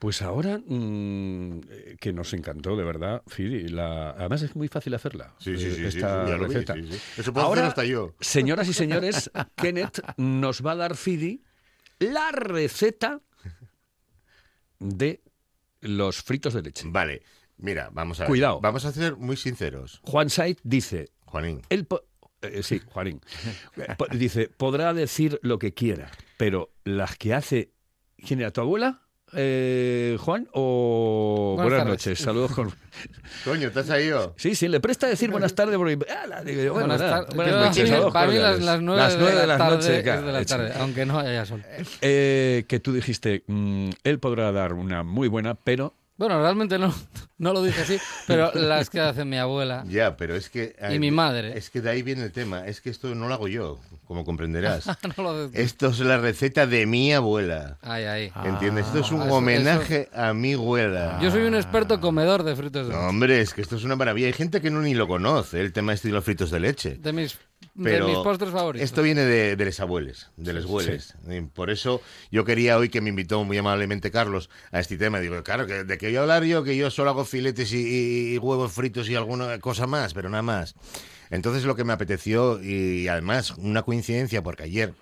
Pues 0.00 0.22
ahora, 0.22 0.58
mm, 0.58 1.60
eh, 1.70 1.96
que 2.00 2.12
nos 2.12 2.32
encantó, 2.32 2.74
de 2.74 2.82
verdad, 2.82 3.22
Fidi. 3.28 3.68
La... 3.68 4.10
Además 4.10 4.42
es 4.42 4.56
muy 4.56 4.66
fácil 4.66 4.94
hacerla, 4.94 5.36
Sí, 5.38 5.56
sí, 5.56 5.66
eh, 5.66 5.70
sí, 5.70 5.76
sí, 5.76 5.84
esta 5.84 6.24
vi, 6.24 6.32
receta. 6.32 6.74
sí, 6.74 6.82
sí. 6.90 6.98
Eso 7.18 7.32
puedo 7.32 7.46
ahora, 7.46 7.60
hacer 7.60 7.68
hasta 7.68 7.84
yo. 7.84 8.12
señoras 8.18 8.66
y 8.68 8.72
señores, 8.72 9.30
Kenneth 9.56 10.00
nos 10.16 10.66
va 10.66 10.72
a 10.72 10.74
dar, 10.74 10.96
Fidi, 10.96 11.44
la 12.00 12.32
receta 12.32 13.20
de 14.80 15.22
los 15.82 16.22
fritos 16.24 16.54
de 16.54 16.62
leche. 16.62 16.86
Vale, 16.88 17.22
mira, 17.56 17.88
vamos 17.92 18.18
a 18.18 18.24
ver. 18.24 18.30
Cuidado. 18.30 18.60
Vamos 18.60 18.84
a 18.84 18.90
ser 18.90 19.14
muy 19.14 19.36
sinceros, 19.36 20.00
Juan 20.02 20.28
Saiz 20.28 20.58
dice, 20.64 21.10
Juanín. 21.26 21.62
Eh, 22.42 22.62
sí, 22.62 22.80
Juanín, 22.86 23.20
Po- 23.96 24.06
dice, 24.12 24.48
podrá 24.56 24.94
decir 24.94 25.38
lo 25.42 25.58
que 25.58 25.74
quiera, 25.74 26.10
pero 26.36 26.70
las 26.84 27.16
que 27.16 27.34
hace, 27.34 27.70
¿quién 28.26 28.40
era 28.40 28.50
tu 28.52 28.60
abuela? 28.60 29.02
Eh, 29.34 30.16
Juan 30.20 30.48
o 30.54 31.56
Buenas 31.60 31.84
noches, 31.84 32.18
saludos 32.18 32.50
con 32.52 32.72
Coño, 33.44 33.70
¿te 33.70 33.80
has 33.80 33.86
salido? 33.86 34.34
Sí, 34.38 34.54
sí, 34.54 34.68
le 34.68 34.80
presta 34.80 35.06
decir 35.06 35.30
buenas 35.30 35.54
tardes 35.54 35.76
porque. 35.76 35.98
ah, 36.10 36.26
la- 36.26 36.42
digo 36.42 36.62
yo, 36.62 36.72
bueno, 36.72 36.88
Buenas 36.88 37.10
tardes. 37.10 37.36
buenas 37.36 37.56
noches, 37.60 37.88
saludos 37.90 38.12
para 38.12 38.30
mí 38.30 38.38
las, 38.38 38.60
las 38.60 38.80
nueve, 38.80 39.02
Las 39.02 39.18
nueve 39.18 39.36
de 39.40 39.46
la, 39.46 39.58
tarde 39.58 39.76
noche, 39.76 40.02
claro, 40.02 40.26
de 40.26 40.32
la 40.32 40.44
tarde, 40.46 40.72
aunque 40.78 41.04
no 41.04 41.18
haya 41.18 41.44
sol. 41.44 41.62
Eh, 42.00 42.64
que 42.68 42.80
tú 42.80 42.92
dijiste, 42.94 43.44
mm, 43.46 43.90
él 44.04 44.18
podrá 44.18 44.50
dar 44.50 44.72
una 44.72 45.02
muy 45.02 45.28
buena, 45.28 45.54
pero 45.56 45.94
Bueno, 46.18 46.40
realmente 46.42 46.78
no, 46.78 46.92
no 47.38 47.52
lo 47.52 47.62
dije 47.62 47.80
así, 47.80 47.98
pero 48.26 48.50
las 48.54 48.90
que 48.90 49.00
hace 49.00 49.24
mi 49.24 49.38
abuela. 49.38 49.84
Ya, 49.88 50.16
pero 50.16 50.34
es 50.36 50.50
que... 50.50 50.74
Y 50.92 50.98
mi 50.98 51.10
madre. 51.12 51.56
Es 51.56 51.70
que 51.70 51.80
de 51.80 51.88
ahí 51.90 52.02
viene 52.02 52.24
el 52.24 52.32
tema. 52.32 52.66
Es 52.66 52.80
que 52.80 52.90
esto 52.90 53.14
no 53.14 53.28
lo 53.28 53.34
hago 53.34 53.46
yo, 53.48 53.78
como 54.04 54.24
comprenderás. 54.24 54.86
No 55.16 55.22
lo 55.22 55.48
de- 55.48 55.62
Esto 55.62 55.86
es 55.88 56.00
la 56.00 56.18
receta 56.18 56.66
de 56.66 56.84
mi 56.86 57.12
abuela. 57.14 57.78
Ay, 57.82 58.04
ay. 58.04 58.32
¿Entiendes? 58.44 58.86
Esto 58.86 58.98
es 58.98 59.12
un 59.12 59.22
Ah, 59.22 59.26
eso- 59.26 59.34
homenaje 59.36 60.08
a 60.12 60.34
mi 60.34 60.54
abuela. 60.54 61.18
Yo 61.22 61.30
soy 61.30 61.42
un 61.42 61.54
experto 61.54 62.00
comedor 62.00 62.42
de 62.42 62.56
fritos 62.56 62.88
de 62.88 62.92
No, 62.92 62.98
leche. 62.98 63.08
hombre, 63.08 63.40
es 63.40 63.54
que 63.54 63.62
esto 63.62 63.76
es 63.76 63.84
una 63.84 63.94
maravilla. 63.96 64.26
Hay 64.26 64.32
gente 64.32 64.60
que 64.60 64.70
no 64.70 64.80
ni 64.82 64.94
lo 64.94 65.06
conoce, 65.06 65.60
el 65.60 65.72
tema 65.72 65.92
este 65.92 66.08
de 66.08 66.14
los 66.14 66.24
fritos 66.24 66.50
de 66.50 66.58
leche. 66.60 66.96
De 66.96 67.12
mis, 67.12 67.38
Pero 67.82 68.06
de 68.06 68.12
mis 68.12 68.20
postres 68.22 68.50
favoritos. 68.50 68.84
Esto 68.84 69.02
viene 69.02 69.22
de, 69.24 69.56
de 69.56 69.64
los 69.64 69.78
abuelos, 69.80 70.30
de 70.36 70.52
los 70.52 70.64
abuelos. 70.64 71.14
Y 71.30 71.40
Por 71.42 71.70
eso 71.70 72.00
yo 72.30 72.44
quería 72.44 72.76
hoy 72.78 72.88
que 72.88 73.00
me 73.00 73.10
invitó 73.10 73.44
muy 73.44 73.56
amablemente 73.58 74.10
Carlos 74.10 74.50
a 74.72 74.80
este 74.80 74.96
tema. 74.96 75.20
Digo, 75.20 75.42
claro, 75.42 75.66
que 75.66 75.84
¿de 75.84 75.98
qué 75.98 76.06
voy 76.08 76.16
a 76.16 76.20
hablar 76.22 76.44
yo? 76.44 76.64
Que 76.64 76.76
yo 76.76 76.90
solo 76.90 77.10
hago 77.10 77.24
filetes 77.24 77.72
y, 77.72 77.78
y- 77.78 78.34
y 78.34 78.38
huevos 78.38 78.72
fritos 78.72 79.08
y 79.08 79.14
alguna 79.14 79.58
cosa 79.60 79.86
más, 79.86 80.14
pero 80.14 80.28
nada 80.28 80.42
más. 80.42 80.74
Entonces 81.30 81.64
lo 81.64 81.76
que 81.76 81.84
me 81.84 81.92
apeteció, 81.92 82.62
y 82.62 83.06
además 83.08 83.50
una 83.58 83.82
coincidencia, 83.82 84.42
porque 84.42 84.62
ayer 84.64 84.94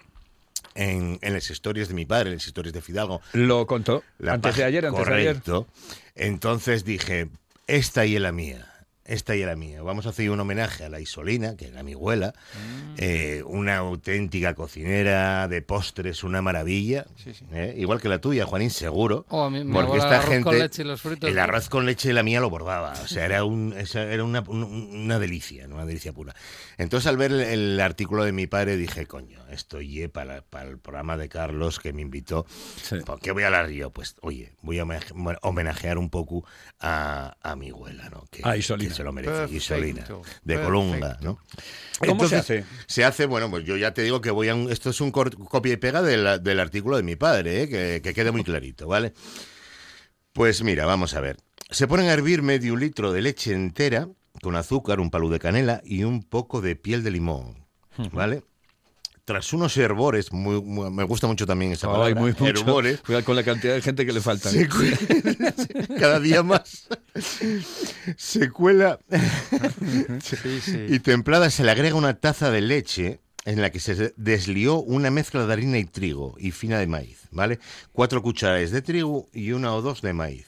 en, 0.74 1.18
en 1.22 1.32
las 1.32 1.48
historias 1.50 1.88
de 1.88 1.94
mi 1.94 2.04
padre, 2.04 2.30
en 2.30 2.34
las 2.36 2.46
historias 2.46 2.72
de 2.74 2.82
Fidalgo, 2.82 3.20
Lo 3.32 3.66
contó. 3.66 4.02
la 4.18 4.34
antes 4.34 4.56
de 4.56 4.64
ayer, 4.64 4.86
antes 4.86 5.06
de 5.06 5.14
ayer. 5.14 5.26
Correcto. 5.34 5.66
Entonces 6.14 6.84
dije, 6.84 7.28
esta 7.66 8.04
y 8.06 8.16
es 8.16 8.20
la 8.22 8.32
mía. 8.32 8.66
Esta 9.06 9.36
y 9.36 9.40
es 9.40 9.46
la 9.46 9.56
mía. 9.56 9.82
Vamos 9.82 10.06
a 10.06 10.10
hacer 10.10 10.30
un 10.30 10.40
homenaje 10.40 10.84
a 10.84 10.88
la 10.88 11.00
Isolina, 11.00 11.56
que 11.56 11.68
era 11.68 11.82
mi 11.82 11.92
abuela, 11.94 12.32
Mm. 12.54 12.94
eh, 12.98 13.42
una 13.46 13.76
auténtica 13.76 14.54
cocinera 14.54 15.48
de 15.48 15.62
postres, 15.62 16.24
una 16.24 16.42
maravilla. 16.42 17.06
Sí, 17.22 17.32
sí. 17.34 17.44
¿eh? 17.52 17.74
Igual 17.78 18.00
que 18.00 18.08
la 18.08 18.20
tuya, 18.20 18.46
Juanín, 18.46 18.70
seguro. 18.70 19.24
Oh, 19.28 19.48
mi 19.50 19.62
porque 19.72 19.98
esta 19.98 20.20
gente. 20.22 20.42
con 20.44 20.58
leche 20.58 20.82
y 20.82 20.84
los 20.84 21.00
fritos. 21.00 21.30
El 21.30 21.38
arroz 21.38 21.68
con 21.68 21.86
leche 21.86 22.08
de 22.08 22.14
la 22.14 22.22
mía 22.22 22.40
lo 22.40 22.50
bordaba. 22.50 22.92
O 23.02 23.06
sea, 23.08 23.24
era, 23.24 23.44
un, 23.44 23.74
era 23.94 24.24
una, 24.24 24.40
un- 24.40 24.64
una 24.64 25.18
delicia, 25.18 25.66
una 25.66 25.84
delicia 25.86 26.12
pura. 26.12 26.34
Entonces, 26.78 27.06
al 27.06 27.16
ver 27.16 27.32
el, 27.32 27.40
el 27.40 27.80
artículo 27.80 28.24
de 28.24 28.32
mi 28.32 28.46
padre, 28.46 28.76
dije, 28.76 29.06
coño, 29.06 29.38
esto 29.50 29.80
ye 29.80 30.08
para, 30.08 30.42
para 30.42 30.68
el 30.68 30.78
programa 30.78 31.16
de 31.16 31.28
Carlos 31.28 31.78
que 31.78 31.92
me 31.92 32.02
invitó. 32.02 32.46
Sí. 32.82 32.96
¿Por 33.04 33.20
qué 33.20 33.30
voy 33.32 33.44
a 33.44 33.46
hablar 33.46 33.68
yo? 33.70 33.90
Pues, 33.90 34.16
oye, 34.22 34.52
voy 34.62 34.78
a 34.80 34.86
homenajear 35.42 35.98
un 35.98 36.10
poco 36.10 36.44
a, 36.80 37.36
a 37.42 37.56
mi 37.56 37.70
abuela, 37.70 38.08
¿no? 38.10 38.24
Que, 38.30 38.42
A 38.44 38.56
Isolina. 38.56 38.95
Se 38.96 39.04
lo 39.04 39.12
merece. 39.12 39.32
Perfecto, 39.32 39.56
Isolina, 39.56 40.00
de 40.02 40.06
perfecto. 40.44 40.64
Colunga, 40.64 41.18
¿no? 41.20 41.38
¿Cómo 41.98 42.26
se 42.28 42.36
hace? 42.36 42.64
Se 42.86 43.04
hace, 43.04 43.26
bueno, 43.26 43.50
pues 43.50 43.64
yo 43.64 43.76
ya 43.76 43.92
te 43.94 44.02
digo 44.02 44.20
que 44.20 44.30
voy 44.30 44.48
a... 44.48 44.54
un- 44.54 44.70
esto 44.72 44.90
es 44.90 45.00
un 45.00 45.10
cor- 45.10 45.36
copia 45.48 45.72
y 45.74 45.76
pega 45.76 46.02
del, 46.02 46.42
del 46.42 46.60
artículo 46.60 46.96
de 46.96 47.02
mi 47.02 47.16
padre, 47.16 47.62
¿eh? 47.62 47.68
que, 47.68 48.00
que 48.02 48.12
quede 48.14 48.32
muy 48.32 48.42
clarito, 48.44 48.86
¿vale? 48.88 49.12
Pues 50.32 50.62
mira, 50.62 50.84
vamos 50.86 51.14
a 51.14 51.20
ver. 51.20 51.36
Se 51.70 51.86
ponen 51.86 52.08
a 52.08 52.12
hervir 52.12 52.42
medio 52.42 52.76
litro 52.76 53.12
de 53.12 53.22
leche 53.22 53.52
entera 53.52 54.08
con 54.42 54.54
azúcar, 54.56 55.00
un 55.00 55.10
palú 55.10 55.30
de 55.30 55.38
canela 55.38 55.80
y 55.84 56.04
un 56.04 56.22
poco 56.22 56.60
de 56.60 56.76
piel 56.76 57.02
de 57.02 57.10
limón, 57.10 57.64
¿vale? 58.12 58.42
Tras 59.24 59.52
unos 59.52 59.76
herbores, 59.76 60.30
muy, 60.32 60.62
muy- 60.62 60.90
me 60.90 61.02
gusta 61.02 61.26
mucho 61.26 61.46
también 61.46 61.72
esa 61.72 61.88
palabra, 61.88 62.06
Ay, 62.08 62.14
muy 62.14 62.30
mucho. 62.32 62.46
herbores, 62.46 63.00
Cuidado 63.00 63.24
con 63.24 63.34
la 63.34 63.42
cantidad 63.42 63.74
de 63.74 63.82
gente 63.82 64.06
que 64.06 64.12
le 64.12 64.20
falta. 64.20 64.50
cada 65.98 66.20
día 66.20 66.42
más 66.42 66.86
se 68.16 68.50
cuela 68.50 68.98
Sí, 70.22 70.60
sí. 70.60 70.86
y 70.88 70.98
templada 71.00 71.50
se 71.50 71.64
le 71.64 71.70
agrega 71.70 71.94
una 71.94 72.14
taza 72.14 72.50
de 72.50 72.60
leche 72.60 73.20
en 73.44 73.62
la 73.62 73.70
que 73.70 73.80
se 73.80 74.12
deslió 74.16 74.80
una 74.80 75.10
mezcla 75.10 75.46
de 75.46 75.52
harina 75.52 75.78
y 75.78 75.84
trigo 75.84 76.34
y 76.36 76.50
fina 76.50 76.78
de 76.80 76.88
maíz, 76.88 77.28
¿vale? 77.30 77.60
Cuatro 77.92 78.20
cucharadas 78.20 78.72
de 78.72 78.82
trigo 78.82 79.28
y 79.32 79.52
una 79.52 79.72
o 79.72 79.82
dos 79.82 80.02
de 80.02 80.12
maíz. 80.12 80.46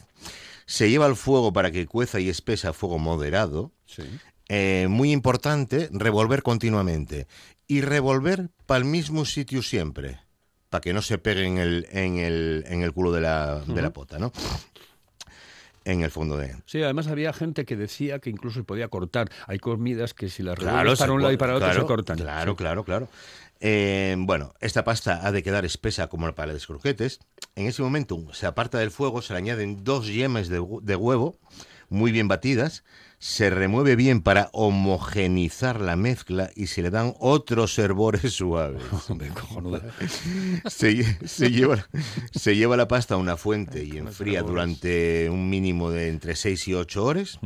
Se 0.66 0.90
lleva 0.90 1.06
al 1.06 1.16
fuego 1.16 1.52
para 1.52 1.70
que 1.70 1.86
cueza 1.86 2.18
y 2.18 2.28
espesa 2.28 2.70
a 2.70 2.72
fuego 2.72 2.98
moderado. 2.98 3.72
Sí. 3.86 4.02
Eh, 4.48 4.86
muy 4.90 5.12
importante, 5.12 5.88
revolver 5.92 6.42
continuamente. 6.42 7.28
Y 7.68 7.82
revolver 7.82 8.50
para 8.66 8.78
el 8.78 8.84
mismo 8.84 9.24
sitio 9.24 9.62
siempre, 9.62 10.18
para 10.68 10.80
que 10.80 10.92
no 10.92 11.00
se 11.00 11.18
pegue 11.18 11.44
en 11.46 11.58
el, 11.58 11.86
en 11.92 12.16
el, 12.16 12.64
en 12.66 12.82
el 12.82 12.92
culo 12.92 13.12
de 13.12 13.20
la, 13.20 13.60
de 13.60 13.80
la 13.80 13.92
pota, 13.92 14.18
¿no? 14.18 14.32
En 15.88 16.02
el 16.02 16.10
fondo 16.10 16.36
de... 16.36 16.54
Sí, 16.66 16.82
además 16.82 17.06
había 17.06 17.32
gente 17.32 17.64
que 17.64 17.74
decía 17.74 18.18
que 18.18 18.28
incluso 18.28 18.60
se 18.60 18.64
podía 18.64 18.88
cortar. 18.88 19.30
Hay 19.46 19.58
comidas 19.58 20.12
que 20.12 20.28
si 20.28 20.42
las 20.42 20.56
Claro, 20.56 20.94
para 20.96 21.12
un 21.12 21.22
lado 21.22 21.32
y 21.32 21.38
para 21.38 21.54
otro 21.54 21.66
claro, 21.66 21.80
se 21.80 21.86
cortan. 21.86 22.18
Claro, 22.18 22.52
Sí. 22.52 22.56
claro, 22.58 22.84
claro. 22.84 23.08
Eh, 23.60 24.14
bueno, 24.18 24.52
esta 24.60 24.84
pasta 24.84 25.26
ha 25.26 25.32
de 25.32 25.42
quedar 25.42 25.64
espesa 25.64 26.08
como 26.08 26.30
para 26.34 26.52
los 26.52 26.66
croquetes. 26.66 27.20
En 27.56 27.66
ese 27.66 27.82
momento 27.82 28.22
se 28.34 28.46
aparta 28.46 28.78
del 28.78 28.90
fuego, 28.90 29.22
se 29.22 29.32
le 29.32 29.38
añaden 29.38 29.82
dos 29.82 30.06
yemas 30.08 30.48
de, 30.48 30.62
de 30.82 30.96
huevo 30.96 31.38
muy 31.88 32.12
bien 32.12 32.28
batidas, 32.28 32.84
se 33.20 33.50
remueve 33.50 33.96
bien 33.96 34.22
para 34.22 34.48
homogenizar 34.52 35.80
la 35.80 35.96
mezcla 35.96 36.50
y 36.54 36.68
se 36.68 36.82
le 36.82 36.90
dan 36.90 37.14
otros 37.18 37.78
herbores 37.78 38.32
suaves. 38.34 38.82
Hombre, 39.08 39.28
cojonuda. 39.30 39.82
Se, 40.66 40.92
lle- 40.92 41.26
se 41.26 41.50
lleva, 41.52 41.88
se 42.32 42.54
lleva 42.56 42.76
la 42.76 42.86
pasta 42.88 43.14
a 43.14 43.18
una 43.18 43.36
fuente 43.36 43.84
y 43.84 43.98
enfría 43.98 44.42
durante 44.42 45.28
un 45.30 45.50
mínimo 45.50 45.90
de 45.90 46.08
entre 46.08 46.36
6 46.36 46.68
y 46.68 46.74
8 46.74 47.04
horas. 47.04 47.40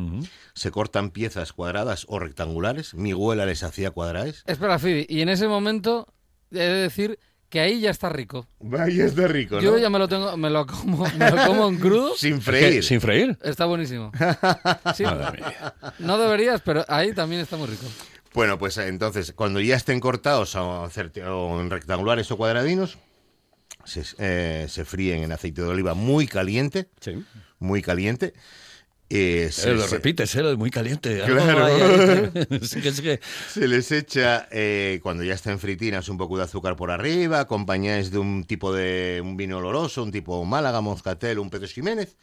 Se 0.54 0.70
cortan 0.70 1.10
piezas 1.10 1.52
cuadradas 1.52 2.04
o 2.08 2.18
rectangulares. 2.18 2.94
Mi 2.94 3.12
abuela 3.12 3.46
les 3.46 3.62
hacía 3.62 3.90
cuadradas. 3.90 4.42
Espera, 4.46 4.78
Phoebe, 4.78 5.06
y 5.08 5.22
en 5.22 5.28
ese 5.30 5.48
momento 5.48 6.06
he 6.50 6.56
de 6.58 6.68
decir 6.82 7.18
que 7.52 7.60
ahí 7.60 7.80
ya 7.80 7.90
está 7.90 8.08
rico. 8.08 8.46
Vaya, 8.60 9.04
está 9.04 9.28
rico, 9.28 9.56
¿no? 9.56 9.60
Yo 9.60 9.76
ya 9.76 9.90
me 9.90 9.98
lo 9.98 10.08
tengo, 10.08 10.34
me 10.38 10.48
lo 10.48 10.66
como, 10.66 11.04
me 11.18 11.30
lo 11.30 11.46
como 11.46 11.68
en 11.68 11.76
crudo. 11.78 12.14
Sin 12.16 12.36
¿Qué? 12.36 12.40
freír. 12.40 12.82
¿Sin 12.82 12.98
freír? 13.02 13.36
Está 13.42 13.66
buenísimo. 13.66 14.10
Sí, 14.96 15.04
Madre 15.04 15.42
mía. 15.42 15.74
no 15.98 16.16
deberías, 16.16 16.62
pero 16.62 16.82
ahí 16.88 17.12
también 17.12 17.42
está 17.42 17.58
muy 17.58 17.66
rico. 17.68 17.84
Bueno, 18.32 18.58
pues 18.58 18.78
eh, 18.78 18.88
entonces, 18.88 19.32
cuando 19.34 19.60
ya 19.60 19.76
estén 19.76 20.00
cortados 20.00 20.54
o 20.56 20.90
en 21.60 21.68
rectangulares 21.68 22.30
o 22.30 22.38
cuadradinos, 22.38 22.96
se, 23.84 24.02
eh, 24.18 24.66
se 24.70 24.86
fríen 24.86 25.22
en 25.22 25.32
aceite 25.32 25.60
de 25.60 25.68
oliva 25.68 25.92
muy 25.92 26.26
caliente, 26.26 26.88
Sí. 27.00 27.22
muy 27.58 27.82
caliente. 27.82 28.32
Eh, 29.14 29.50
se, 29.52 29.70
Eh, 29.70 29.74
lo 29.74 29.82
se- 29.86 29.96
repites, 29.96 30.34
eh, 30.36 30.56
muy 30.56 30.70
caliente. 30.70 31.20
Claro. 31.26 31.66
Ay, 31.66 31.74
ay, 31.82 32.46
ay. 32.50 32.60
Sí 32.66 32.80
que- 32.80 32.92
sí 32.92 33.02
que- 33.02 33.20
se 33.48 33.68
les 33.68 33.92
echa, 33.92 34.48
eh, 34.50 35.00
cuando 35.02 35.22
ya 35.22 35.34
estén 35.34 35.58
fritinas, 35.58 36.08
un 36.08 36.16
poco 36.16 36.38
de 36.38 36.44
azúcar 36.44 36.76
por 36.76 36.90
arriba, 36.90 37.40
acompañáis 37.40 38.10
de 38.10 38.18
un 38.18 38.44
tipo 38.44 38.72
de 38.72 39.20
un 39.22 39.36
vino 39.36 39.58
oloroso, 39.58 40.02
un 40.02 40.12
tipo 40.12 40.42
Málaga, 40.46 40.80
Moscatel, 40.80 41.38
un 41.40 41.50
Pedro 41.50 41.68
Jiménez, 41.68 42.16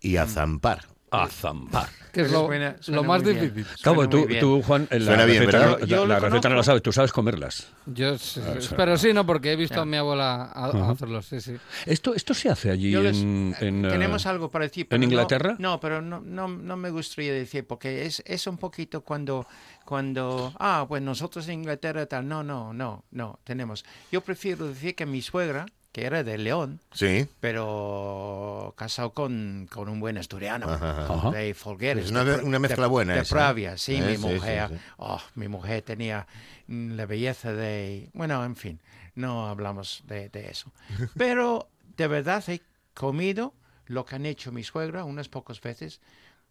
y 0.00 0.16
a 0.16 0.26
zampar. 0.26 0.86
A 1.10 1.28
zampar. 1.28 1.88
Que 2.16 2.22
es 2.22 2.32
lo, 2.32 2.46
suena- 2.46 2.70
lo 2.78 2.82
suena 2.82 3.02
más 3.02 3.22
muy 3.22 3.34
bien. 3.34 3.54
difícil. 3.54 3.76
Cabo, 3.82 4.08
tú, 4.08 4.26
tú, 4.40 4.62
Juan, 4.62 4.88
la 4.90 4.98
Suena 5.04 5.24
bien, 5.26 5.44
receta, 5.44 5.80
Yo 5.84 6.06
la 6.06 6.18
lo 6.18 6.20
receta 6.30 6.48
no 6.48 6.56
la 6.56 6.62
sabes, 6.62 6.82
tú 6.82 6.90
sabes 6.90 7.12
comerlas. 7.12 7.68
Yo 7.84 8.16
sí, 8.16 8.40
Ah, 8.42 8.54
sí. 8.58 8.68
sí. 8.68 8.74
pero 8.74 8.96
sí, 8.96 9.12
no, 9.12 9.26
porque 9.26 9.52
he 9.52 9.56
visto 9.56 9.74
Ya. 9.74 9.82
a 9.82 9.84
mi 9.84 9.98
abuela 9.98 10.44
a- 10.44 10.64
a 10.70 10.90
hacerlo, 10.92 11.20
sí, 11.20 11.42
sí. 11.42 11.56
¿Esto, 11.84 12.14
esto 12.14 12.32
se 12.32 12.48
hace 12.48 12.70
allí 12.70 12.90
les- 12.96 13.18
en, 13.18 13.54
en, 13.60 13.84
eh, 13.84 13.88
Tenemos 13.90 14.24
algo 14.24 14.48
para 14.48 14.64
decir. 14.64 14.84
¿en 14.84 14.88
pero 14.88 14.98
no- 15.00 15.04
Inglaterra? 15.04 15.56
No, 15.58 15.78
pero 15.78 16.00
no, 16.00 16.20
no, 16.22 16.48
no 16.48 16.76
me 16.78 16.88
gustaría 16.88 17.34
decir, 17.34 17.66
porque 17.66 18.06
es, 18.06 18.22
es 18.24 18.46
un 18.46 18.56
poquito 18.56 19.02
cuando, 19.02 19.46
cuando, 19.84 20.54
ah, 20.58 20.86
pues 20.88 21.02
nosotros 21.02 21.46
en 21.48 21.54
Inglaterra 21.60 22.06
tal, 22.06 22.26
no, 22.26 22.42
no, 22.42 22.72
no, 22.72 23.04
no, 23.10 23.38
tenemos. 23.44 23.84
Yo 24.10 24.22
prefiero 24.22 24.66
decir 24.68 24.94
que 24.94 25.04
mi 25.04 25.20
suegra, 25.20 25.66
que 25.96 26.04
era 26.04 26.22
de 26.22 26.36
León, 26.36 26.78
Sí. 26.92 27.26
pero 27.40 28.74
casado 28.76 29.14
con, 29.14 29.66
con 29.72 29.88
un 29.88 29.98
buen 29.98 30.18
asturiano, 30.18 30.68
Ajá, 30.68 30.90
ajá. 31.04 31.14
Ajá. 31.14 31.30
de 31.30 31.54
Folgueres. 31.54 32.04
Es 32.04 32.10
una 32.10 32.22
de 32.22 32.42
una 32.44 32.58
mezcla 32.58 32.84
de- 32.84 32.90
buena 32.90 33.14
De 33.14 33.20
esa, 33.20 33.34
¿eh? 33.34 33.38
Pravia, 33.38 33.78
sí, 33.78 33.94
Eh, 33.96 34.02
mi 34.02 34.16
sí, 34.16 34.22
sí, 34.22 34.28
mujer. 34.34 34.68
sí. 34.68 34.74
Oh, 34.98 35.22
mi 35.36 35.48
mujer 35.48 35.80
tenía 35.80 36.26
la 36.68 37.06
belleza 37.06 37.54
de... 37.54 38.10
Bueno, 38.12 38.44
en 38.44 38.56
fin, 38.56 38.78
no 39.14 39.48
hablamos 39.48 40.02
de, 40.06 40.28
de 40.28 40.50
eso. 40.50 40.70
Pero 41.16 41.70
de 41.96 42.08
verdad 42.08 42.44
he 42.48 42.60
comido 42.92 43.54
lo 43.86 44.04
que 44.04 44.16
han 44.16 44.26
hecho 44.26 44.52
mi 44.52 44.64
suegra 44.64 45.04
unas 45.04 45.30
pocas 45.30 45.62
veces. 45.62 46.02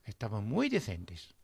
Estaban 0.06 0.48
muy 0.48 0.70
decentes. 0.70 1.36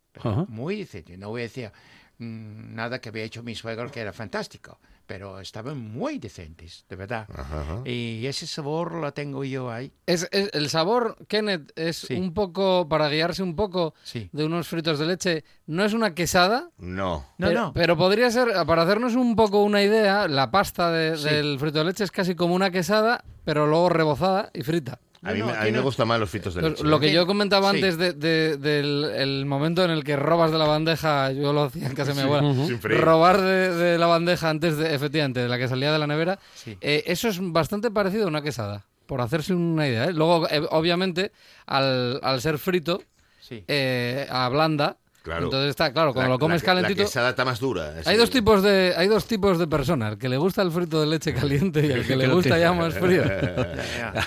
Muy 0.48 0.76
decentes. 0.78 1.20
No 1.20 1.30
voy 1.30 1.42
a 1.42 1.44
decir 1.44 1.72
nada 2.22 3.00
que 3.02 3.10
había 3.10 3.24
hecho 3.24 3.44
mi 3.44 3.56
suegro 3.56 3.90
que 3.92 4.00
era 4.00 4.14
fantástico. 4.14 4.80
Pero 5.08 5.42
estaban 5.42 5.78
muy 5.78 6.20
decentes, 6.20 6.86
de 6.88 6.96
verdad. 6.96 7.28
Ajá, 7.36 7.62
ajá. 7.62 7.82
Y 7.90 8.26
ese 8.28 8.48
sabor 8.48 8.94
lo 8.94 9.12
tengo 9.14 9.44
yo 9.44 9.70
ahí. 9.70 9.92
Es, 10.06 10.26
es- 10.32 10.52
el 10.54 10.70
sabor, 10.70 11.18
Kenneth, 11.28 11.72
es 11.76 11.98
Sí. 11.98 12.14
un 12.14 12.34
poco, 12.34 12.88
para 12.88 13.10
guiarse 13.10 13.44
un 13.44 13.56
poco 13.58 13.94
Sí. 14.04 14.30
de 14.32 14.46
unos 14.46 14.70
fritos 14.70 15.00
de 15.00 15.06
leche, 15.08 15.44
no 15.66 15.84
es 15.84 15.92
una 15.94 16.16
quesada, 16.16 16.70
No. 16.78 17.26
No, 17.38 17.48
pero, 17.48 17.60
no. 17.60 17.74
pero 17.74 17.98
podría 17.98 18.32
ser, 18.32 18.50
para 18.66 18.84
hacernos 18.84 19.16
un 19.16 19.36
poco 19.36 19.64
una 19.64 19.82
idea, 19.84 20.30
la 20.30 20.50
pasta 20.50 20.92
de- 20.92 21.18
Sí. 21.18 21.26
del 21.26 21.60
frito 21.60 21.80
de 21.80 21.86
leche 21.86 22.04
es 22.06 22.12
casi 22.12 22.36
como 22.36 22.56
una 22.56 22.72
quesada, 22.72 23.26
pero 23.44 23.68
luego 23.68 23.90
rebozada 23.90 24.50
y 24.54 24.62
frita. 24.62 25.00
A 25.24 25.34
mí, 25.34 25.40
No, 25.40 25.46
me- 25.46 25.52
a 25.54 25.62
mí 25.66 25.72
me 25.72 25.82
gustan 25.82 26.08
más 26.08 26.20
los 26.20 26.32
fritos 26.32 26.56
de 26.56 26.62
Lo- 26.64 26.70
leche. 26.70 26.84
Lo 26.84 27.00
que 27.00 27.12
yo 27.14 27.28
comentaba 27.28 27.70
Sí. 27.70 27.76
antes 27.78 27.98
de- 28.00 28.14
de- 28.14 28.58
del 28.58 29.06
el 29.16 29.46
momento 29.46 29.84
en 29.84 29.92
el 29.92 30.04
que 30.04 30.16
robas 30.16 30.52
de 30.52 30.58
la 30.58 30.66
bandeja, 30.66 31.32
yo 31.32 31.54
lo 31.54 31.64
hacía 31.66 31.86
en 31.86 31.94
casa 31.94 32.14
de 32.14 32.16
mi 32.16 32.22
abuela, 32.24 32.52
robar 33.00 33.40
de, 33.40 33.70
de 33.76 33.98
la 34.00 34.08
bandeja 34.08 34.50
antes 34.50 34.78
de, 34.78 34.96
efectivamente, 34.96 35.40
de 35.42 35.48
la 35.48 35.60
que 35.60 35.68
salía 35.68 35.92
de 35.92 36.00
la 36.00 36.08
nevera, 36.08 36.40
Sí. 36.56 36.76
eh, 36.82 37.04
eso 37.06 37.28
es 37.28 37.38
bastante 37.40 37.92
parecido 37.92 38.26
a 38.26 38.28
una 38.28 38.42
quesada. 38.42 38.84
por 39.08 39.20
hacerse 39.20 39.54
una 39.54 39.86
idea. 39.90 40.06
¿eh? 40.06 40.14
Luego, 40.14 40.48
eh, 40.50 40.62
obviamente, 40.72 41.34
al, 41.66 42.22
al 42.24 42.40
ser 42.40 42.58
frito, 42.58 43.04
Sí. 43.42 43.62
eh, 43.68 44.26
ablanda. 44.30 44.96
Claro. 45.24 45.46
Entonces 45.46 45.70
está 45.70 45.94
claro, 45.94 46.14
cuando 46.14 46.30
La- 46.30 46.36
lo 46.36 46.40
comes 46.40 46.64
la, 46.64 46.66
calentito. 46.66 47.02
La 47.02 47.06
quesada 47.06 47.30
está 47.30 47.46
más 47.46 47.60
dura. 47.60 47.94
Hay 48.06 48.18
dos 48.18 48.32
tipos 48.32 48.64
de 48.64 48.94
hay 48.98 49.08
dos 49.08 49.28
tipos 49.28 49.60
de 49.60 49.68
personas, 49.68 50.14
el 50.14 50.18
que 50.18 50.28
le 50.28 50.38
gusta 50.38 50.64
el 50.64 50.72
frito 50.72 51.00
de 51.00 51.06
leche 51.06 51.32
caliente 51.34 51.86
y 51.86 51.92
el 51.92 52.08
que 52.08 52.16
le 52.16 52.28
gusta 52.34 52.58
ya 52.58 52.74
más 52.74 52.96
frío. 52.96 53.24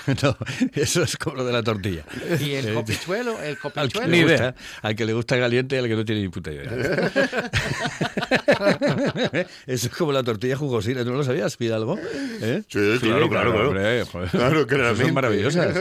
No, 0.23 0.37
eso 0.73 1.03
es 1.03 1.17
como 1.17 1.35
lo 1.37 1.45
de 1.45 1.51
la 1.53 1.61
tortilla. 1.63 2.03
Y 2.39 2.51
el 2.53 2.73
copichuelo, 2.73 3.41
el 3.41 3.49
Al 3.49 3.55
que, 3.55 3.59
copichuelo. 3.61 4.07
le 4.07 4.23
gusta, 4.23 4.55
al 4.81 4.95
que 4.95 5.05
le 5.05 5.13
gusta 5.13 5.37
caliente 5.39 5.75
y 5.75 5.79
al 5.79 5.87
que 5.87 5.95
no 5.95 6.05
tiene 6.05 6.21
ni 6.21 6.29
puta 6.29 6.51
idea. 6.51 6.71
Eso 9.67 9.87
es 9.87 9.89
como 9.89 10.11
la 10.11 10.23
tortilla 10.23 10.55
jugosina, 10.55 11.03
¿tú 11.03 11.11
no 11.11 11.17
lo 11.17 11.23
sabías, 11.23 11.57
Fidalgo? 11.57 11.97
¿Eh? 12.41 12.63
Sí, 12.67 12.79
claro, 13.01 13.29
claro, 13.29 13.51
claro. 13.51 13.67
hombre, 13.69 14.05
joder. 14.05 14.29
Claro. 14.29 14.95
Son 14.95 15.13
maravillosas. 15.13 15.75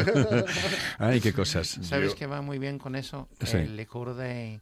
Ay, 0.98 1.20
qué 1.20 1.32
cosas. 1.32 1.78
¿Sabes 1.82 2.14
qué 2.14 2.26
va 2.26 2.40
muy 2.42 2.58
bien 2.58 2.78
con 2.78 2.96
eso? 2.96 3.28
Sí. 3.44 3.58
El 3.58 3.76
licor 3.76 4.14
de, 4.16 4.60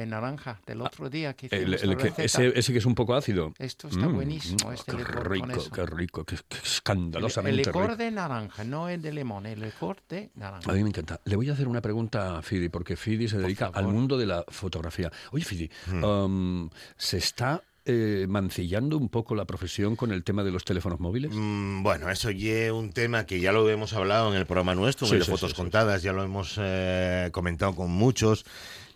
de 0.00 0.06
naranja 0.06 0.60
del 0.66 0.80
otro 0.82 1.08
día 1.10 1.34
que 1.34 1.46
El- 1.50 1.74
hicimos 1.74 1.82
el 1.82 1.88
la 1.90 1.96
que- 1.96 2.24
ese, 2.24 2.58
ese 2.58 2.72
que 2.72 2.78
es 2.78 2.86
un 2.86 2.94
poco 2.94 3.14
ácido. 3.14 3.52
Esto 3.58 3.88
está 3.88 4.08
Mm, 4.08 4.14
buenísimo, 4.14 4.70
mm, 4.70 4.72
este 4.74 4.92
qué 4.92 4.98
licor 4.98 5.14
con 5.14 5.32
rico, 5.32 5.60
eso. 5.60 5.70
qué 5.70 5.86
rico, 5.86 6.24
qué, 6.24 6.36
qué 6.48 6.56
El, 6.56 6.62
escandalosamente 6.64 7.60
el 7.60 7.66
licor 7.66 7.82
rico. 7.84 7.96
de 7.96 8.10
naranja, 8.10 8.64
no 8.64 8.88
el 8.88 9.02
de 9.02 9.12
limón, 9.12 9.46
el 9.46 9.60
licor 9.60 9.98
de 10.08 10.30
naranja. 10.36 10.70
A 10.70 10.74
mí 10.74 10.82
me 10.82 10.88
encanta. 10.90 11.20
Le 11.24 11.36
voy 11.36 11.48
a 11.50 11.52
hacer 11.52 11.68
una 11.68 11.80
pregunta 11.80 12.38
a 12.38 12.42
Fidi, 12.42 12.68
porque 12.68 12.96
Fidi 12.96 13.28
se 13.28 13.38
dedica 13.38 13.70
al 13.74 13.88
mundo 13.88 14.16
de 14.18 14.26
la 14.26 14.44
fotografía. 14.48 15.10
Oye, 15.32 15.44
Fidi, 15.44 15.70
Hmm. 15.86 16.04
um, 16.04 16.70
¿se 16.96 17.18
está 17.18 17.62
eh, 17.90 18.26
mancillando 18.28 18.98
un 18.98 19.08
poco 19.08 19.34
la 19.34 19.46
profesión 19.46 19.96
con 19.96 20.12
el 20.12 20.22
tema 20.22 20.44
de 20.44 20.50
los 20.50 20.62
teléfonos 20.62 21.00
móviles? 21.00 21.30
Mm, 21.34 21.82
Bueno, 21.82 22.10
eso 22.10 22.30
ya 22.30 22.70
un 22.74 22.92
tema 22.92 23.24
que 23.24 23.40
ya 23.40 23.50
lo 23.50 23.66
hemos 23.70 23.94
hablado 23.94 24.30
en 24.30 24.38
el 24.38 24.44
programa 24.44 24.74
nuestro, 24.74 25.06
en 25.06 25.08
Sí, 25.08 25.14
el 25.14 25.18
de 25.20 25.24
sí, 25.24 25.30
fotos 25.30 25.50
sí, 25.52 25.56
sí. 25.56 25.62
contadas, 25.62 26.02
ya 26.02 26.12
lo 26.12 26.22
hemos 26.22 26.56
eh, 26.60 27.30
comentado 27.32 27.74
con 27.74 27.90
muchos. 27.90 28.44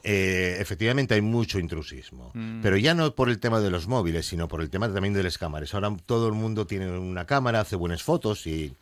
Eh, 0.04 0.56
efectivamente 0.59 1.14
hay 1.14 1.21
mucho 1.21 1.61
intrusismo, 1.61 2.32
pero 2.61 2.76
ya 2.76 2.92
no 2.92 3.14
por 3.14 3.28
el 3.28 3.38
tema 3.38 3.61
de 3.61 3.71
los 3.71 3.87
móviles, 3.87 4.26
sino 4.26 4.49
por 4.49 4.61
el 4.61 4.68
tema 4.68 4.92
también 4.92 5.14
de 5.14 5.23
las 5.23 5.38
cámaras. 5.38 5.75
Ahora 5.75 5.97
todo 6.06 6.26
el 6.26 6.32
mundo 6.32 6.66
tiene 6.66 6.90
una 6.99 7.25
cámara, 7.25 7.61
hace 7.61 7.76
buenas 7.76 8.02
fotos 8.02 8.47
y... 8.47 8.73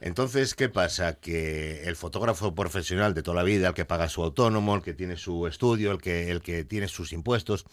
Entonces, 0.00 0.54
¿qué 0.54 0.68
pasa? 0.68 1.14
Que 1.14 1.84
el 1.84 1.96
fotógrafo 1.96 2.54
profesional 2.54 3.14
de 3.14 3.22
toda 3.22 3.36
la 3.36 3.42
vida, 3.42 3.68
el 3.68 3.74
que 3.74 3.86
paga 3.86 4.08
su 4.10 4.22
autónomo, 4.22 4.74
el 4.74 4.82
que 4.82 4.92
tiene 4.92 5.16
su 5.16 5.46
estudio, 5.46 5.92
el 5.92 5.98
que, 5.98 6.30
el 6.30 6.42
que 6.42 6.64
tiene 6.64 6.88
sus 6.88 7.12
impuestos, 7.12 7.64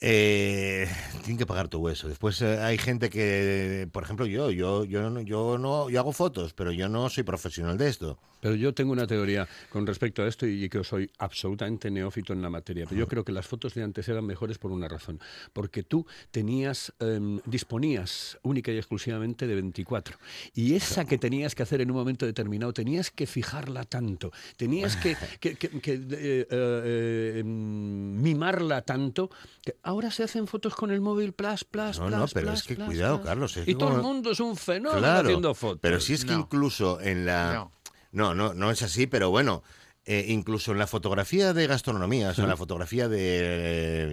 eh, 0.00 0.88
tienen 1.24 1.38
que 1.38 1.46
pagar 1.46 1.68
todo 1.68 1.90
eso. 1.90 2.08
Después 2.08 2.40
eh, 2.42 2.58
hay 2.58 2.78
gente 2.78 3.10
que, 3.10 3.88
por 3.92 4.02
ejemplo, 4.04 4.26
yo, 4.26 4.50
yo, 4.50 4.84
yo, 4.84 5.10
no- 5.10 5.20
yo 5.22 5.58
no, 5.58 5.90
yo 5.90 6.00
hago 6.00 6.12
fotos, 6.12 6.52
pero 6.54 6.72
yo 6.72 6.88
no 6.88 7.08
soy 7.10 7.24
profesional 7.24 7.76
de 7.78 7.88
esto. 7.88 8.18
Pero 8.40 8.54
yo 8.54 8.72
tengo 8.72 8.92
una 8.92 9.08
teoría 9.08 9.48
con 9.68 9.84
respecto 9.84 10.22
a 10.22 10.28
esto 10.28 10.46
y 10.46 10.68
que 10.68 10.84
soy 10.84 11.10
absolutamente 11.18 11.90
neófito 11.90 12.32
en 12.32 12.40
la 12.40 12.48
materia. 12.48 12.84
Pero 12.88 12.96
yo 13.00 13.08
creo 13.08 13.24
que 13.24 13.32
las 13.32 13.48
fotos 13.48 13.74
de 13.74 13.82
antes 13.82 14.08
eran 14.08 14.24
mejores 14.24 14.58
por 14.58 14.70
una 14.70 14.86
razón. 14.86 15.18
Porque 15.52 15.82
tú 15.82 16.06
tenías, 16.30 16.92
em, 17.00 17.40
disponías 17.46 18.38
única 18.44 18.70
y 18.70 18.76
exclusivamente 18.76 19.48
de 19.48 19.56
24. 19.56 20.18
Y 20.54 20.74
esa 20.76 21.04
que 21.04 21.18
tenías 21.18 21.56
que 21.56 21.64
hacer 21.64 21.80
en 21.80 21.90
un 21.90 21.96
momento 21.96 22.26
determinado, 22.26 22.72
tenías 22.72 23.10
que 23.10 23.26
fijarla 23.26 23.82
tanto, 23.82 24.30
tenías 24.56 24.94
que, 24.94 25.16
que- 25.40 25.56
que- 25.56 25.80
que, 25.80 25.94
eh, 25.94 26.46
eh, 26.48 27.38
em, 27.40 28.22
mimarla 28.22 28.82
tanto, 28.82 29.30
que 29.64 29.74
ahora 29.88 30.10
se 30.10 30.22
hacen 30.22 30.46
fotos 30.46 30.74
con 30.74 30.90
el 30.90 31.00
móvil, 31.00 31.32
plus, 31.32 31.64
plus, 31.64 31.98
No, 31.98 32.06
plus, 32.08 32.18
no, 32.18 32.26
pero 32.34 32.46
plus, 32.48 32.60
es 32.60 32.66
que 32.66 32.74
plus, 32.74 32.86
cuidado, 32.86 33.16
plus. 33.18 33.26
Carlos, 33.28 33.56
es 33.56 33.62
y 33.62 33.72
que 33.72 33.74
todo 33.78 33.88
el 33.88 33.96
como- 33.96 34.08
mundo 34.08 34.30
es 34.32 34.40
un 34.40 34.56
fenómeno 34.56 34.98
Claro, 35.00 35.28
haciendo 35.28 35.54
fotos. 35.54 35.78
pero 35.80 35.98
si 36.00 36.12
es 36.14 36.24
que 36.24 36.32
No. 36.32 36.40
incluso 36.40 37.00
en 37.00 37.24
la... 37.24 37.54
No. 37.54 37.72
No, 38.12 38.34
no, 38.34 38.54
no 38.54 38.70
es 38.70 38.82
así, 38.82 39.06
pero 39.06 39.28
bueno, 39.30 39.62
eh, 40.06 40.24
incluso 40.28 40.72
en 40.72 40.78
la 40.78 40.86
fotografía 40.86 41.52
de 41.52 41.66
gastronomía, 41.66 42.30
o 42.30 42.34
sea, 42.34 42.44
en 42.44 42.48
la 42.50 42.56
fotografía 42.56 43.06
de 43.08 43.18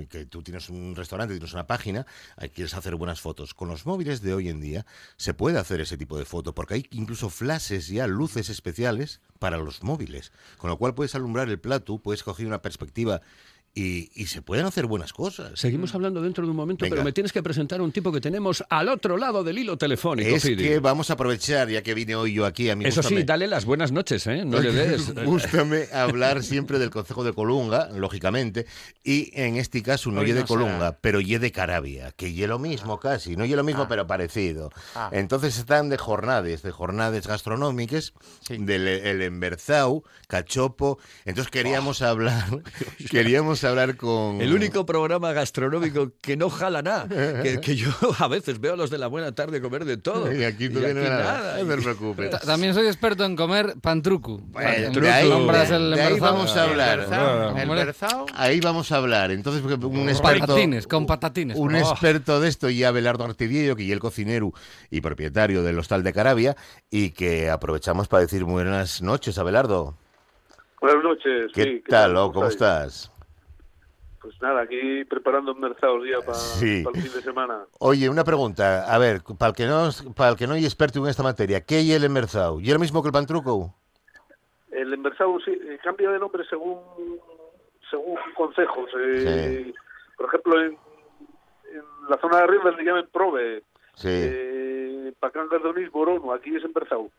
eh, 0.01 0.07
que 0.09 0.25
tú 0.25 0.43
tienes 0.43 0.69
un 0.69 0.93
restaurante, 0.97 1.33
tienes 1.35 1.53
una 1.53 1.65
página, 1.67 2.05
ahí 2.35 2.49
quieres 2.49 2.73
hacer 2.73 2.95
buenas 2.95 3.21
fotos. 3.21 3.53
Con 3.53 3.69
los 3.69 3.85
móviles 3.85 4.21
de 4.21 4.33
hoy 4.33 4.49
en 4.49 4.59
día 4.59 4.85
se 5.15 5.33
puede 5.33 5.57
hacer 5.57 5.79
ese 5.79 5.97
tipo 5.97 6.17
de 6.17 6.25
foto, 6.25 6.53
porque 6.53 6.73
hay 6.73 6.85
incluso 6.91 7.29
flashes 7.29 7.87
ya, 7.87 8.05
luces 8.07 8.49
especiales 8.49 9.21
para 9.39 9.57
los 9.57 9.81
móviles, 9.83 10.33
con 10.57 10.69
lo 10.69 10.77
cual 10.77 10.93
puedes 10.93 11.15
alumbrar 11.15 11.47
el 11.47 11.59
plato, 11.61 11.97
puedes 11.99 12.23
coger 12.23 12.47
una 12.47 12.61
perspectiva 12.61 13.21
y, 13.77 14.09
y 14.15 14.27
se 14.27 14.41
pueden 14.41 14.65
hacer 14.65 14.85
buenas 14.85 15.11
cosas. 15.11 15.51
Seguimos 15.59 15.93
hablando 15.93 16.21
dentro 16.21 16.45
de 16.45 16.49
un 16.51 16.55
momento, 16.55 16.83
Venga. 16.85 16.93
pero 16.95 17.03
me 17.03 17.11
tienes 17.11 17.33
que 17.33 17.43
presentar 17.43 17.81
a 17.81 17.83
un 17.83 17.91
tipo 17.91 18.09
que 18.11 18.21
tenemos 18.21 18.63
al 18.69 18.87
otro 18.87 19.17
lado 19.17 19.43
del 19.43 19.57
hilo 19.59 19.77
telefónico. 19.77 20.33
Es 20.33 20.43
Fidi. 20.43 20.63
que 20.63 20.79
vamos 20.79 21.09
a 21.09 21.13
aprovechar, 21.13 21.67
ya 21.69 21.83
que 21.83 21.93
vine 21.93 22.15
hoy 22.15 22.33
yo 22.33 22.45
aquí, 22.45 22.69
a 22.69 22.75
mí 22.77 22.85
Eso 22.85 23.03
sí, 23.03 23.23
dale 23.23 23.47
las 23.47 23.65
buenas 23.65 23.91
noches, 23.91 24.25
¿eh? 24.27 24.45
No 24.45 24.59
le 24.61 24.71
des. 24.73 25.13
Gústame 25.13 25.87
hablar 25.93 26.41
siempre 26.41 26.79
del 26.79 26.89
Consejo 26.89 27.25
de 27.25 27.33
Colunga, 27.33 27.89
lógicamente, 27.93 28.65
y 29.03 29.29
en 29.39 29.57
este 29.57 29.83
caso 29.83 30.09
no 30.09 30.21
Hoy 30.21 30.27
ye 30.27 30.33
de 30.33 30.39
será. 30.39 30.47
Colunga, 30.47 30.97
pero 31.01 31.19
ye 31.19 31.37
de 31.39 31.51
Carabia, 31.51 32.11
que 32.13 32.31
ye 32.31 32.47
lo 32.47 32.59
mismo 32.59 32.97
casi, 32.99 33.35
no 33.35 33.43
ye 33.43 33.57
lo 33.57 33.63
mismo, 33.65 33.83
Ah. 33.83 33.87
pero 33.89 34.07
parecido. 34.07 34.71
Ah. 34.95 35.09
Entonces 35.11 35.57
están 35.57 35.89
de 35.89 35.97
jornades, 35.97 36.61
de 36.63 36.71
jornades 36.71 37.27
gastronómicas, 37.27 38.13
Sí. 38.47 38.55
del 38.57 38.87
el 38.87 39.21
Emberzau, 39.21 40.03
Cachopo. 40.29 40.97
Entonces 41.25 41.51
queríamos 41.51 42.01
hablar, 42.01 42.45
queríamos 43.11 43.64
hablar 43.69 43.95
con... 43.97 44.41
El 44.41 44.53
único 44.53 44.85
programa 44.85 45.31
gastronómico 45.33 46.11
que 46.21 46.35
no 46.37 46.49
jala 46.49 46.81
nada. 46.81 47.07
Que, 47.43 47.59
que 47.61 47.75
yo 47.75 47.89
a 48.19 48.27
veces 48.27 48.59
veo 48.59 48.73
a 48.73 48.75
los 48.77 48.89
de 48.89 48.97
la 48.97 49.07
buena 49.07 49.33
tarde 49.33 49.61
comer 49.61 49.85
de 49.85 49.97
todo. 49.97 50.31
Y 50.33 50.43
aquí 50.43 50.69
no 50.69 50.79
Y 50.79 50.83
viene 50.85 51.01
aquí 51.01 51.09
nada, 51.09 51.63
no 51.63 51.75
te 51.75 51.81
preocupes. 51.81 52.29
Ta- 52.31 52.39
También 52.39 52.73
soy 52.73 52.87
experto 52.87 53.23
en 53.25 53.35
comer 53.35 53.75
pantrucu. 53.81 54.41
Bueno, 54.47 54.69
de 54.69 55.09
ahí- 55.11 55.31
el 55.71 55.91
de 55.91 56.01
ahí 56.01 56.19
vamos 56.19 56.55
a 56.55 56.63
hablar. 56.63 56.99
El 56.99 57.05
berzao, 57.05 57.49
el 57.57 57.69
Hombre. 57.69 57.85
berzao, 57.85 58.25
Ahí 58.35 58.59
vamos 58.59 58.91
a 58.91 58.97
hablar. 58.97 59.31
Entonces, 59.31 59.63
un 59.63 59.79
Con 59.79 60.09
experto... 60.09 60.39
patatines, 60.47 60.87
con 60.87 61.05
patatines. 61.05 61.57
Un 61.57 61.75
Oh. 61.75 61.77
experto 61.77 62.39
de 62.39 62.49
esto, 62.49 62.69
y 62.69 62.83
Abelardo 62.83 63.23
Artidiello, 63.25 63.75
que 63.75 63.85
es 63.85 63.91
el 63.91 63.99
cocinero 63.99 64.51
y 64.89 65.01
propietario 65.01 65.63
del 65.63 65.77
Hostal 65.79 66.03
de 66.03 66.13
Carabia, 66.13 66.55
y 66.89 67.11
que 67.11 67.49
aprovechamos 67.49 68.07
para 68.07 68.21
decir 68.21 68.43
buenas 68.43 69.01
noches, 69.01 69.37
Abelardo. 69.37 69.95
Buenas 70.81 71.03
noches. 71.03 71.51
¿Qué 71.53 71.63
sí, 71.63 71.83
tal, 71.87 72.13
¿Cómo 72.13 72.47
estás? 72.47 73.11
Pues 74.25 74.41
nada, 74.41 74.61
aquí 74.61 75.05
preparando 75.05 75.53
mercados 75.53 76.01
ya 76.11 76.19
para 76.25 76.39
Sí. 76.39 76.83
el 76.83 76.99
fin 76.99 77.11
de 77.13 77.21
semana. 77.21 77.65
Oye, 77.77 78.09
una 78.09 78.23
pregunta. 78.23 78.91
A 78.91 78.97
ver, 78.97 79.21
para 79.37 79.49
el 79.51 79.55
que 79.55 79.67
no, 79.67 79.89
para 80.15 80.31
el 80.31 80.35
que 80.35 80.47
no 80.47 80.55
es 80.55 80.63
experto 80.63 80.97
en 80.97 81.05
esta 81.07 81.21
materia, 81.21 81.61
¿qué 81.63 81.79
es 81.81 81.89
el 81.91 82.05
emberzao? 82.05 82.59
¿Y 82.59 82.71
lo 82.73 82.79
mismo 82.79 83.03
que 83.03 83.09
el 83.09 83.13
pantruco? 83.13 83.75
El 84.71 84.91
enversado 84.95 85.37
sí, 85.45 85.51
eh, 85.51 85.77
cambia 85.83 86.09
de 86.09 86.17
nombre 86.17 86.43
según 86.49 86.79
según 87.91 88.17
consejos. 88.35 88.89
eh, 88.99 89.71
Por 90.17 90.25
ejemplo, 90.25 90.59
en, 90.59 90.71
en 91.71 91.83
la 92.09 92.17
zona 92.19 92.37
de 92.37 92.43
arriba 92.45 92.71
le 92.71 92.83
llaman 92.83 93.07
Prove, 93.13 93.61
Sí. 93.93 94.09
eh, 94.09 95.13
Pacangas 95.19 95.61
de 95.61 95.69
Onís, 95.69 95.91
Borono, 95.91 96.33
aquí 96.33 96.55
es 96.55 96.63
enversado. 96.63 97.09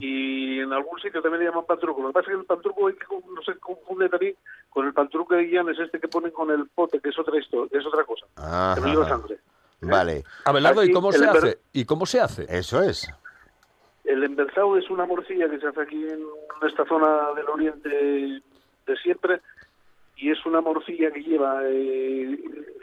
Y 0.00 0.60
en 0.60 0.72
algún 0.72 1.00
sitio 1.00 1.20
también 1.22 1.44
le 1.44 1.50
llaman 1.50 1.66
pantruco. 1.66 2.00
Lo 2.02 2.08
que 2.08 2.14
pasa 2.14 2.30
es 2.30 2.34
que 2.36 2.40
el 2.40 2.46
pantruco 2.46 2.86
hay 2.88 2.94
que 2.94 3.06
no 3.34 3.42
se 3.42 3.54
confunde 3.58 4.08
también 4.08 4.34
con 4.70 4.86
el 4.86 4.92
pantruco 4.92 5.34
de 5.34 5.44
Guillanes, 5.44 5.78
este 5.78 5.98
que 6.00 6.08
ponen 6.08 6.30
con 6.32 6.50
el 6.50 6.66
pote, 6.68 7.00
que 7.00 7.08
es 7.10 7.18
otra 7.18 7.38
historia, 7.38 7.78
es 7.78 7.86
otra 7.86 8.04
cosa, 8.04 8.26
Ajá. 8.36 8.74
que 8.76 8.80
no 8.82 8.86
lleva 8.88 9.08
sangre. 9.08 9.38
Vale, 9.82 10.24
Abelardo, 10.44 10.84
¿y 10.84 10.92
cómo 10.92 11.10
se 11.10 11.24
ember- 11.24 11.36
hace? 11.38 11.58
¿Y 11.72 11.84
cómo 11.86 12.04
se 12.06 12.20
hace? 12.20 12.46
eso 12.48 12.82
es. 12.82 13.12
El 14.04 14.22
emberzado 14.24 14.76
es 14.76 14.90
una 14.90 15.06
morcilla 15.06 15.48
que 15.48 15.58
se 15.58 15.66
hace 15.68 15.80
aquí 15.82 16.04
en 16.06 16.20
esta 16.66 16.84
zona 16.86 17.32
del 17.36 17.48
oriente 17.48 17.88
de 17.88 18.96
siempre 19.02 19.40
y 20.16 20.30
es 20.30 20.44
una 20.44 20.60
morcilla 20.60 21.10
que 21.10 21.22
lleva 21.22 21.60
eh, 21.64 22.38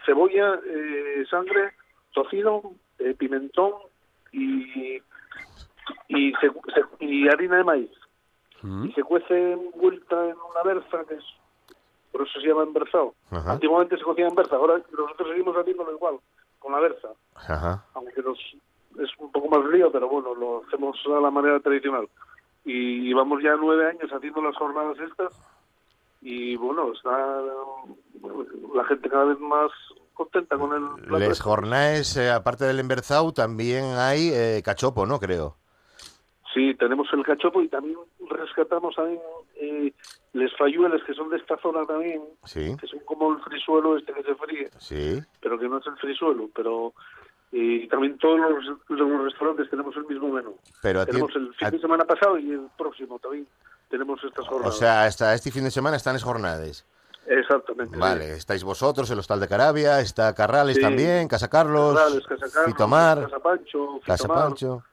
cebolla, 0.05 0.59
eh, 0.65 1.23
sangre, 1.29 1.73
tocino, 2.13 2.61
eh, 2.99 3.13
pimentón 3.17 3.73
y 4.31 4.99
y, 6.07 6.31
se- 6.33 6.51
se- 6.73 7.05
y 7.05 7.27
harina 7.27 7.57
de 7.57 7.63
maíz. 7.63 7.91
Mm. 8.61 8.85
Y 8.85 8.93
se 8.93 9.03
cuece 9.03 9.53
envuelta 9.53 10.15
en 10.25 10.35
una 10.35 10.63
berza 10.63 11.03
que 11.07 11.15
es 11.15 11.23
por 12.11 12.21
eso 12.27 12.39
se 12.39 12.47
llama 12.47 12.63
emberzado. 12.63 13.13
Ajá. 13.29 13.51
Antiguamente 13.51 13.97
se 13.97 14.03
cocía 14.03 14.27
en 14.27 14.33
berza, 14.35 14.55
ahora 14.55 14.81
nosotros 14.97 15.29
seguimos 15.29 15.55
haciéndolo 15.55 15.91
igual, 15.91 16.15
con 16.59 16.71
la 16.71 16.79
berza 16.79 17.09
Ajá. 17.35 17.85
aunque 17.93 18.21
nos 18.23 18.39
es 18.99 19.09
un 19.19 19.31
poco 19.31 19.47
más 19.49 19.63
lío, 19.69 19.91
pero 19.91 20.09
bueno, 20.09 20.33
lo 20.33 20.63
hacemos 20.65 20.97
a 21.05 21.19
la 21.19 21.29
manera 21.29 21.59
tradicional. 21.59 22.09
Y 22.65 23.01
llevamos 23.07 23.43
ya 23.43 23.55
nueve 23.55 23.87
años 23.89 24.09
haciendo 24.11 24.41
las 24.41 24.55
jornadas 24.55 24.97
estas 24.99 25.33
y 26.21 26.55
bueno, 26.55 26.91
está 26.93 27.11
la 28.73 28.83
gente 28.85 29.09
cada 29.09 29.25
vez 29.25 29.39
más 29.39 29.69
contenta 30.15 30.57
con 30.57 30.73
el 30.73 31.11
Les 31.19 31.29
este. 31.33 31.43
jornades, 31.43 32.17
eh, 32.17 32.31
aparte 32.31 32.65
del 32.65 32.79
emberzao, 32.79 33.31
también 33.33 33.85
hay 33.97 34.29
eh, 34.33 34.61
cachopo, 34.65 35.05
¿no? 35.05 35.19
Creo. 35.19 35.55
Sí, 36.57 36.73
tenemos 36.75 37.07
el 37.13 37.23
cachopo 37.23 37.61
y 37.61 37.67
también 37.67 37.97
rescatamos 38.29 38.95
también 38.95 39.19
eh, 39.57 39.93
les 40.33 40.55
falluelas 40.57 41.03
que 41.05 41.13
son 41.13 41.29
de 41.29 41.37
esta 41.37 41.55
zona 41.59 41.85
también, 41.85 42.23
Sí, 42.45 42.75
que 42.79 42.87
son 42.87 42.99
como 43.05 43.33
el 43.33 43.39
frisuelo 43.43 43.95
este 43.97 44.11
que 44.13 44.23
se 44.23 44.33
fríe, 44.35 44.69
sí. 44.79 45.21
pero 45.39 45.59
que 45.59 45.69
no 45.69 45.77
es 45.77 45.85
el 45.85 45.95
frisuelo, 45.97 46.49
pero 46.55 46.93
eh, 47.51 47.83
y 47.83 47.87
también 47.87 48.17
todos 48.17 48.39
los, 48.39 48.79
los 48.89 49.23
restaurantes 49.25 49.69
tenemos 49.69 49.95
el 49.97 50.05
mismo 50.05 50.29
menú. 50.29 50.55
Pero 50.81 51.05
ti- 51.05 51.11
tenemos 51.11 51.35
el 51.35 51.53
fin 51.53 51.67
a- 51.67 51.71
de 51.71 51.79
semana 51.79 52.05
pasado 52.05 52.39
y 52.39 52.49
el 52.51 52.67
próximo 52.77 53.19
también 53.19 53.47
tenemos 53.89 54.21
estas 54.23 54.45
O 54.45 54.49
jornadas. 54.49 54.77
sea, 54.79 55.03
hasta 55.03 55.33
este 55.35 55.51
fin 55.51 55.63
de 55.63 55.71
semana 55.71 55.95
están 55.97 56.15
es 56.15 56.23
jornadas. 56.23 56.85
Exactamente. 57.27 57.97
Vale, 57.97 58.31
estáis 58.33 58.63
vosotros, 58.63 59.09
el 59.11 59.19
Hostal 59.19 59.39
de 59.41 59.47
Carabia, 59.47 59.99
está 59.99 60.33
Carrales 60.33 60.77
Sí. 60.77 60.81
también, 60.81 61.27
Casa 61.27 61.49
Carlos, 61.49 61.99
Fitomar, 62.65 63.21
Casa 63.23 63.39
Pancho, 63.39 63.99
Casa 64.05 64.27
Pancho. 64.27 64.83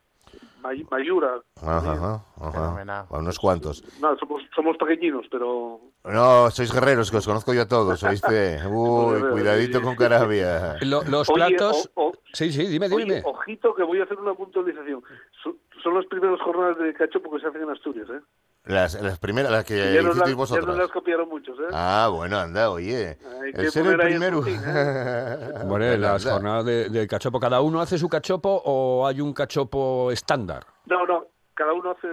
May- 0.64 0.86
Mayura. 0.90 1.40
Ajá, 1.62 1.92
ajá, 1.92 2.24
ajá. 2.40 2.50
Fenomenal. 2.52 3.06
Bueno, 3.10 3.22
unos 3.24 3.38
cuantos. 3.38 3.84
No, 4.00 4.16
somos, 4.16 4.42
somos 4.56 4.76
pequeñinos, 4.78 5.26
pero 5.30 5.78
No, 6.04 6.50
sois 6.50 6.72
guerreros, 6.72 7.10
que 7.10 7.18
os 7.18 7.26
conozco 7.26 7.52
yo 7.52 7.62
a 7.62 7.68
todos, 7.68 8.02
¿oíste? 8.02 8.58
Uy, 8.66 9.20
cuidadito 9.30 9.82
con 9.82 9.94
Carabia. 9.94 10.76
Lo- 10.82 11.02
los 11.04 11.28
Oye, 11.28 11.36
platos... 11.56 11.90
o- 11.94 12.08
o- 12.08 12.12
Sí, 12.32 12.50
sí, 12.50 12.66
dime, 12.66 12.86
Oye, 12.86 13.04
dime. 13.04 13.22
ojito 13.24 13.74
que 13.74 13.84
voy 13.84 14.00
a 14.00 14.04
hacer 14.04 14.18
una 14.18 14.34
puntualización. 14.34 15.02
Son, 15.42 15.56
son 15.82 15.94
las 15.94 16.04
primeras 16.06 16.40
jornadas 16.40 16.78
de 16.78 16.92
cachopo 16.94 17.30
que 17.30 17.40
se 17.40 17.46
hacen 17.46 17.62
en 17.62 17.70
Asturias, 17.70 18.08
¿eh? 18.10 18.20
Las, 18.66 19.00
las 19.02 19.18
primeras, 19.18 19.52
las 19.52 19.64
que 19.64 19.76
ya, 19.94 20.00
las, 20.00 20.16
ya 20.26 20.34
vosotros. 20.34 20.76
las 20.78 20.88
copiaron 20.90 21.28
muchos, 21.28 21.58
¿eh? 21.58 21.64
Ah, 21.72 22.08
bueno, 22.10 22.38
anda, 22.38 22.70
oye. 22.70 23.18
Hay 23.42 23.52
El 23.52 23.70
ser 23.70 23.86
el 23.86 23.98
primero. 23.98 24.40
Bueno, 24.40 24.62
Bueno, 25.66 25.96
las 25.98 26.24
anda. 26.24 26.32
jornadas 26.34 26.64
de, 26.64 26.88
de 26.88 27.06
cachopo, 27.06 27.38
¿cada 27.38 27.60
uno 27.60 27.80
hace 27.82 27.98
su 27.98 28.08
cachopo 28.08 28.62
o 28.64 29.06
hay 29.06 29.20
un 29.20 29.34
cachopo 29.34 30.10
estándar? 30.10 30.64
No, 30.86 31.04
no, 31.06 31.26
cada 31.52 31.74
uno 31.74 31.90
hace, 31.90 32.08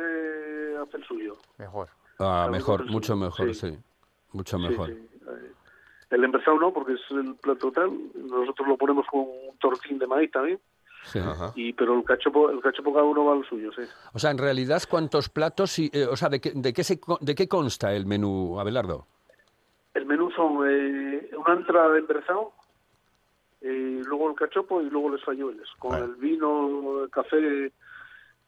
hace 0.83 0.97
el 0.97 1.03
suyo. 1.05 1.37
Mejor. 1.57 1.87
Ah, 2.19 2.49
mejor, 2.51 2.85
mucho 2.85 3.15
mejor, 3.15 3.55
sí. 3.55 3.69
sí. 3.71 3.79
Mucho 4.33 4.59
mejor. 4.59 4.89
sí. 4.89 4.93
Eh, 4.93 5.51
El 6.09 6.23
emberzado 6.25 6.57
no, 6.59 6.73
porque 6.73 6.93
es 6.93 7.01
el 7.11 7.35
plato 7.35 7.71
tal. 7.71 7.91
Nosotros 8.13 8.67
lo 8.67 8.77
ponemos 8.77 9.05
con 9.09 9.21
un 9.21 9.57
tortín 9.59 9.97
de 9.99 10.05
maíz 10.07 10.29
también. 10.31 10.59
Ajá. 11.15 11.51
Y, 11.55 11.73
pero 11.73 11.97
el 11.97 12.03
cachopo, 12.03 12.49
el 12.51 12.61
cachopo 12.61 12.93
cada 12.93 13.05
uno 13.05 13.25
va 13.25 13.33
al 13.33 13.45
suyo, 13.47 13.71
sí. 13.75 13.81
O 14.13 14.19
sea, 14.19 14.31
en 14.31 14.37
realidad, 14.37 14.81
¿cuántos 14.89 15.29
platos 15.29 15.77
y, 15.79 15.89
eh, 15.93 16.05
o 16.05 16.15
sea, 16.15 16.29
de 16.29 16.39
qué, 16.39 16.51
de 16.53 16.73
qué 16.73 16.83
se 16.83 16.99
co- 16.99 17.17
de 17.21 17.33
qué 17.35 17.47
consta 17.47 17.93
el 17.93 18.05
menú, 18.05 18.59
Abelardo? 18.59 19.07
El 19.93 20.05
menú 20.05 20.31
son 20.31 20.59
eh, 20.69 21.29
una 21.37 21.53
entrada 21.55 21.89
de 21.89 21.99
emberzado, 21.99 22.53
eh, 23.61 24.01
luego 24.05 24.29
el 24.29 24.35
cachopo 24.35 24.81
y 24.81 24.89
luego 24.89 25.09
los 25.09 25.23
fallueles, 25.23 25.67
con 25.79 25.91
Vale. 25.91 26.05
el 26.05 26.15
vino, 26.15 27.03
el 27.03 27.09
café 27.09 27.71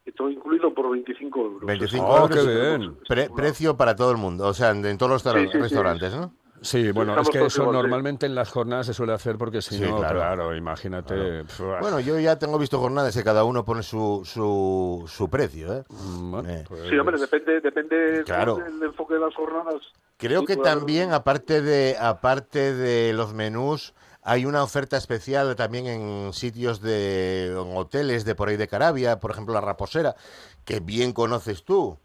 y 0.05 0.11
todo 0.11 0.29
incluido 0.29 0.73
por 0.73 0.89
25 0.91 1.39
euros. 1.41 1.65
25 1.65 2.05
Oh, 2.05 2.17
euros. 2.27 2.37
qué 2.37 2.47
bien. 2.77 2.97
Pre- 3.07 3.29
precio 3.35 3.75
para 3.77 3.95
todo 3.95 4.11
el 4.11 4.17
mundo, 4.17 4.47
o 4.47 4.53
sea, 4.53 4.71
en, 4.71 4.85
en 4.85 4.97
todos 4.97 5.11
los 5.11 5.21
Sí, 5.23 5.29
sí, 5.45 5.51
sí. 5.53 5.57
restaurantes, 5.59 6.13
¿no? 6.15 6.33
Sí, 6.63 6.91
bueno, 6.91 7.19
es 7.19 7.29
que 7.29 7.45
eso 7.45 7.71
normalmente 7.71 8.25
en 8.25 8.33
las 8.35 8.49
jornadas 8.49 8.85
se 8.87 8.93
suele 8.93 9.13
hacer 9.13 9.37
porque 9.37 9.61
si 9.61 9.75
Sí, 9.75 9.81
no, 9.83 9.97
claro. 9.97 10.15
claro, 10.19 10.55
imagínate. 10.55 11.43
pf, 11.43 11.61
Bueno, 11.81 11.99
yo 11.99 12.17
ya 12.19 12.39
tengo 12.39 12.57
visto 12.57 12.79
jornadas 12.79 13.13
que 13.15 13.23
cada 13.23 13.43
uno 13.43 13.65
pone 13.65 13.83
su, 13.83 14.21
su, 14.25 15.03
su 15.07 15.29
precio, 15.29 15.73
¿eh? 15.79 15.83
mm, 15.89 16.31
bueno, 16.31 16.49
eh. 16.49 16.63
pues- 16.67 16.89
Sí, 16.89 16.97
hombre, 16.97 17.17
depende, 17.19 17.59
depende 17.61 18.23
Claro. 18.25 18.55
del 18.55 18.81
enfoque 18.81 19.15
de 19.15 19.19
las 19.19 19.35
jornadas. 19.35 19.81
Creo 20.17 20.39
Sí, 20.41 20.45
que 20.47 20.57
también, 20.57 21.11
aparte 21.11 21.61
de, 21.61 21.97
aparte 21.99 22.73
de 22.73 23.11
los 23.13 23.33
menús, 23.33 23.93
hay 24.21 24.45
una 24.45 24.63
oferta 24.63 24.95
especial 24.95 25.55
también 25.57 25.85
en 25.87 26.31
sitios 26.31 26.79
de 26.81 27.47
en 27.47 27.75
hoteles 27.77 28.23
de 28.23 28.35
por 28.35 28.47
ahí 28.47 28.55
de 28.55 28.69
Carabia, 28.69 29.19
por 29.19 29.31
ejemplo 29.31 29.53
la 29.53 29.59
Raposera, 29.59 30.15
que 30.63 30.79
bien 30.79 31.11
conoces 31.11 31.65
tú. 31.65 31.97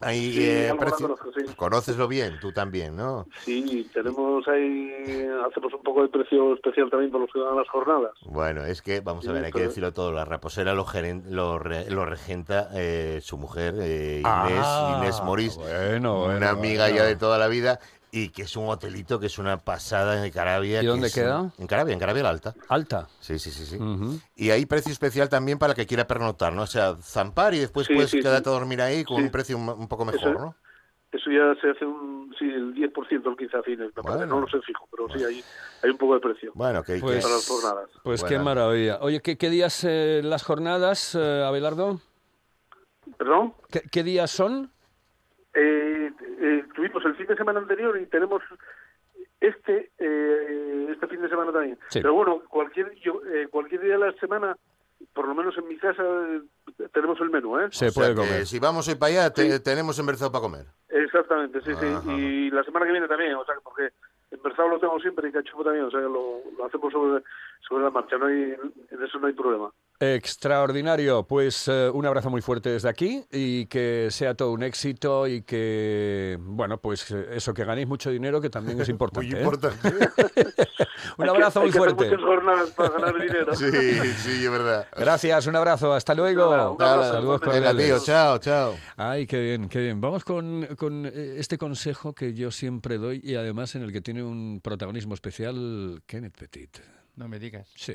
Ahí 0.00 0.32
Sí, 0.32 0.40
eh, 0.42 0.72
conozco, 0.76 1.30
sí. 1.34 1.42
Conóceslo 1.56 2.08
bien, 2.08 2.38
tú 2.40 2.52
también, 2.52 2.96
¿no? 2.96 3.26
Sí, 3.44 3.88
tenemos 3.94 4.46
ahí, 4.48 4.90
hacemos 5.48 5.72
un 5.72 5.82
poco 5.82 6.02
de 6.02 6.08
precio 6.08 6.54
especial 6.54 6.90
también 6.90 7.10
por 7.12 7.20
los 7.20 7.30
que 7.32 7.38
van 7.38 7.54
a 7.54 7.60
las 7.60 7.68
jornadas. 7.68 8.12
Bueno, 8.26 8.64
es 8.64 8.82
que, 8.82 9.00
vamos 9.00 9.24
a 9.26 9.28
Sí, 9.28 9.34
ver, 9.34 9.44
hay 9.44 9.52
que 9.52 9.60
decirlo 9.60 9.92
todo, 9.92 10.12
la 10.12 10.24
Raposera 10.24 10.74
lo, 10.74 10.84
geren- 10.84 11.24
lo, 11.30 11.58
re- 11.58 11.88
lo 11.90 12.04
regenta 12.04 12.68
eh, 12.74 13.20
su 13.22 13.38
mujer, 13.38 13.74
eh, 13.78 14.20
Inés, 14.20 14.66
Ah, 14.66 14.96
Inés 14.98 15.22
Morís, 15.22 15.56
bueno, 15.56 16.18
bueno, 16.18 16.36
una 16.38 16.50
amiga 16.50 16.84
bueno. 16.84 16.96
ya 16.96 17.04
de 17.04 17.16
toda 17.16 17.38
la 17.38 17.48
vida, 17.48 17.78
y 18.16 18.28
que 18.28 18.42
es 18.42 18.56
un 18.56 18.68
hotelito 18.68 19.18
que 19.18 19.26
es 19.26 19.38
una 19.38 19.56
pasada 19.64 20.24
en 20.24 20.32
Carabia. 20.32 20.80
¿Y 20.82 20.86
dónde 20.86 21.10
queda? 21.10 21.50
En 21.58 21.66
Carabia, 21.66 21.92
en 21.94 21.98
Carabia 21.98 22.22
la 22.22 22.30
Alta. 22.30 22.54
Alta. 22.68 23.08
Sí, 23.18 23.40
sí, 23.40 23.50
sí, 23.50 23.66
sí. 23.66 23.78
Y 24.36 24.50
hay 24.50 24.66
precio 24.66 24.92
especial 24.92 25.28
también 25.28 25.58
para 25.58 25.72
el 25.72 25.76
que 25.76 25.84
quiera 25.86 26.06
pernoctar, 26.06 26.52
¿no? 26.52 26.62
O 26.62 26.66
sea, 26.66 26.94
zampar 27.02 27.54
y 27.54 27.58
después 27.58 27.88
Sí, 27.88 27.94
puedes 27.94 28.10
sí, 28.12 28.20
quedarte 28.20 28.44
sí. 28.44 28.50
a 28.50 28.52
dormir 28.58 28.80
ahí 28.82 29.02
con 29.04 29.16
Sí. 29.16 29.22
un 29.24 29.30
precio 29.30 29.56
un, 29.56 29.68
un 29.68 29.88
poco 29.88 30.04
mejor, 30.04 30.20
Eso- 30.30 30.38
¿no? 30.38 30.56
Eso 31.10 31.30
ya 31.30 31.54
se 31.60 31.70
hace 31.70 31.84
un, 31.86 32.34
sí, 32.38 32.44
el 32.44 32.74
10% 32.74 33.30
el 33.30 33.36
15 33.36 33.56
a 33.56 33.62
fines, 33.62 33.86
me 33.96 34.02
parece, 34.02 34.18
Bueno. 34.26 34.34
no 34.34 34.40
lo 34.42 34.48
sé 34.48 34.60
fijo, 34.62 34.88
pero 34.90 35.08
sí, 35.16 35.24
hay, 35.24 35.44
hay 35.82 35.90
un 35.90 35.96
poco 35.98 36.14
de 36.14 36.20
precio 36.20 36.50
Bueno, 36.54 36.82
que, 36.82 36.94
que- 36.94 37.00
Pues- 37.00 37.22
para 37.24 37.34
las 37.36 37.48
jornadas. 37.48 37.90
Pues 38.02 38.20
Bueno. 38.22 38.36
qué 38.38 38.42
maravilla. 38.44 38.98
Oye, 39.00 39.20
¿qué, 39.22 39.36
qué 39.38 39.48
días 39.50 39.84
eh, 39.84 40.20
las 40.24 40.42
jornadas, 40.42 41.14
eh, 41.14 41.44
Abelardo? 41.46 42.00
¿Perdón? 43.16 43.54
¿Qué, 43.70 43.82
qué 43.90 44.02
días 44.02 44.30
son? 44.30 44.70
Eh, 45.54 46.10
eh, 46.40 46.64
tuvimos 46.74 47.04
el 47.04 47.14
fin 47.16 47.26
de 47.26 47.36
semana 47.36 47.60
anterior 47.60 47.96
y 48.00 48.06
tenemos 48.06 48.42
este 49.40 49.90
eh, 49.98 50.88
este 50.92 51.06
fin 51.08 51.20
de 51.22 51.28
semana 51.28 51.52
también. 51.52 51.78
Sí. 51.88 52.00
Pero 52.00 52.14
bueno, 52.14 52.42
cualquier 52.48 52.92
yo, 52.96 53.20
eh, 53.32 53.48
cualquier 53.50 53.80
día 53.82 53.92
de 53.98 54.06
la 54.06 54.12
semana, 54.14 54.56
por 55.12 55.28
lo 55.28 55.34
menos 55.34 55.56
en 55.58 55.68
mi 55.68 55.76
casa, 55.76 56.02
eh, 56.02 56.40
tenemos 56.92 57.20
el 57.20 57.30
menú, 57.30 57.58
¿eh? 57.58 57.68
Se 57.70 57.86
o 57.86 57.90
sea 57.90 58.02
puede 58.02 58.14
que 58.14 58.20
comer. 58.20 58.46
si 58.46 58.58
vamos 58.58 58.88
hoy 58.88 58.94
para 58.96 59.12
allá, 59.12 59.30
te- 59.32 59.50
Sí. 59.58 59.62
tenemos 59.62 59.98
emberzado 59.98 60.32
para 60.32 60.42
comer. 60.42 60.66
Exactamente, 60.88 61.60
sí, 61.62 61.70
Ajá. 61.72 62.02
sí. 62.02 62.10
Y 62.10 62.50
la 62.50 62.64
semana 62.64 62.86
que 62.86 62.92
viene 62.92 63.08
también, 63.08 63.34
o 63.34 63.44
sea, 63.44 63.54
porque 63.62 63.90
en 64.30 64.42
Berzao 64.42 64.68
lo 64.68 64.80
tengo 64.80 64.98
siempre 65.00 65.28
y 65.28 65.32
cachopo 65.32 65.62
también, 65.62 65.84
o 65.84 65.90
sea, 65.90 66.00
lo, 66.00 66.40
lo 66.56 66.64
hacemos 66.66 66.92
sobre, 66.92 67.22
sobre 67.68 67.84
la 67.84 67.90
marcha, 67.90 68.16
no 68.18 68.26
hay, 68.26 68.56
en 68.90 69.02
eso 69.02 69.18
no 69.18 69.26
hay 69.26 69.32
problema. 69.34 69.70
Extraordinario. 70.00 71.24
Pues 71.26 71.68
eh, 71.68 71.90
un 71.92 72.04
abrazo 72.06 72.30
muy 72.30 72.40
fuerte 72.42 72.70
desde 72.70 72.88
aquí 72.88 73.24
y 73.30 73.66
que 73.66 74.08
sea 74.10 74.34
todo 74.34 74.52
un 74.52 74.62
éxito 74.62 75.26
y 75.26 75.42
que, 75.42 76.36
bueno, 76.40 76.78
pues 76.78 77.10
eh, 77.10 77.26
eso, 77.32 77.54
que 77.54 77.64
ganéis 77.64 77.86
mucho 77.86 78.10
dinero, 78.10 78.40
que 78.40 78.50
también 78.50 78.80
es 78.80 78.88
importante. 78.90 79.28
Muy 79.28 79.36
¿eh? 79.36 79.42
importante. 79.42 79.88
Un 81.16 81.24
Hay 81.24 81.30
que- 81.30 81.30
abrazo 81.30 81.60
hay 81.60 81.66
muy 81.66 81.72
que 81.72 81.78
hacer 81.78 81.94
fuerte. 81.94 82.04
muchas 82.10 82.24
jornadas 82.24 82.70
para 82.70 82.88
ganar 82.90 83.14
dinero. 83.20 83.54
sí, 83.54 83.70
sí, 84.18 84.44
es 84.44 84.50
verdad. 84.50 84.88
Gracias, 84.96 85.46
un 85.46 85.56
abrazo. 85.56 85.92
Hasta 85.92 86.14
luego. 86.14 86.44
Abrazo. 86.52 87.12
Saludos 87.12 87.40
cordiales. 87.40 87.86
tío, 87.86 87.98
chao, 88.00 88.38
chao. 88.38 88.74
Ay, 88.96 89.26
qué 89.26 89.40
bien, 89.40 89.68
qué 89.68 89.80
bien. 89.80 90.00
Vamos 90.00 90.24
con, 90.24 90.66
con, 90.76 91.06
eh, 91.06 91.36
este 91.38 91.56
consejo 91.58 92.14
que 92.14 92.34
yo 92.34 92.50
siempre 92.50 92.98
doy 92.98 93.20
y 93.22 93.34
además 93.36 93.74
en 93.74 93.82
el 93.82 93.92
que 93.92 94.00
tiene 94.00 94.22
un 94.22 94.60
protagonismo 94.62 95.14
especial 95.14 96.02
Kenneth 96.06 96.36
Petit. 96.36 96.78
No 97.16 97.28
me 97.28 97.38
digas. 97.38 97.70
Sí. 97.76 97.94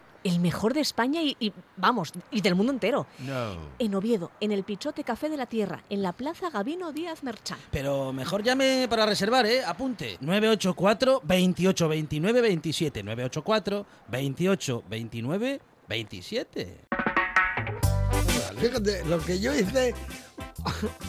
El 0.23 0.39
mejor 0.39 0.73
de 0.73 0.81
España 0.81 1.21
y, 1.21 1.35
y, 1.39 1.51
vamos, 1.77 2.13
y 2.29 2.41
del 2.41 2.55
mundo 2.55 2.71
entero. 2.71 3.07
No. 3.19 3.55
En 3.79 3.95
Oviedo, 3.95 4.31
en 4.39 4.51
el 4.51 4.63
Pichote 4.63 5.03
Café 5.03 5.29
de 5.29 5.37
la 5.37 5.47
Tierra, 5.47 5.83
en 5.89 6.03
la 6.03 6.13
Plaza 6.13 6.49
Gabino 6.49 6.91
Díaz 6.91 7.23
Merchán. 7.23 7.57
Pero 7.71 8.13
mejor 8.13 8.43
llame 8.43 8.87
para 8.89 9.05
reservar, 9.05 9.45
¿eh? 9.45 9.63
Apunte. 9.65 10.17
984 10.21 11.21
28 11.23 11.87
29 11.89 12.41
27. 12.41 13.03
984 13.03 13.85
28 14.09 14.83
29 14.87 15.61
27. 15.87 16.87
Fíjate, 18.59 19.05
lo 19.05 19.19
que 19.19 19.39
yo 19.39 19.55
hice 19.55 19.95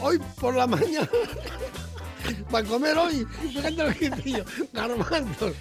hoy 0.01 0.19
por 0.41 0.57
la 0.57 0.67
mañana 0.67 1.09
para 2.51 2.67
comer 2.67 2.97
hoy, 2.97 3.27
fíjate 3.41 3.71
lo 3.73 3.93
que 3.93 4.07
hice 4.07 4.31
yo, 4.31 4.45
garbanzos, 4.73 5.55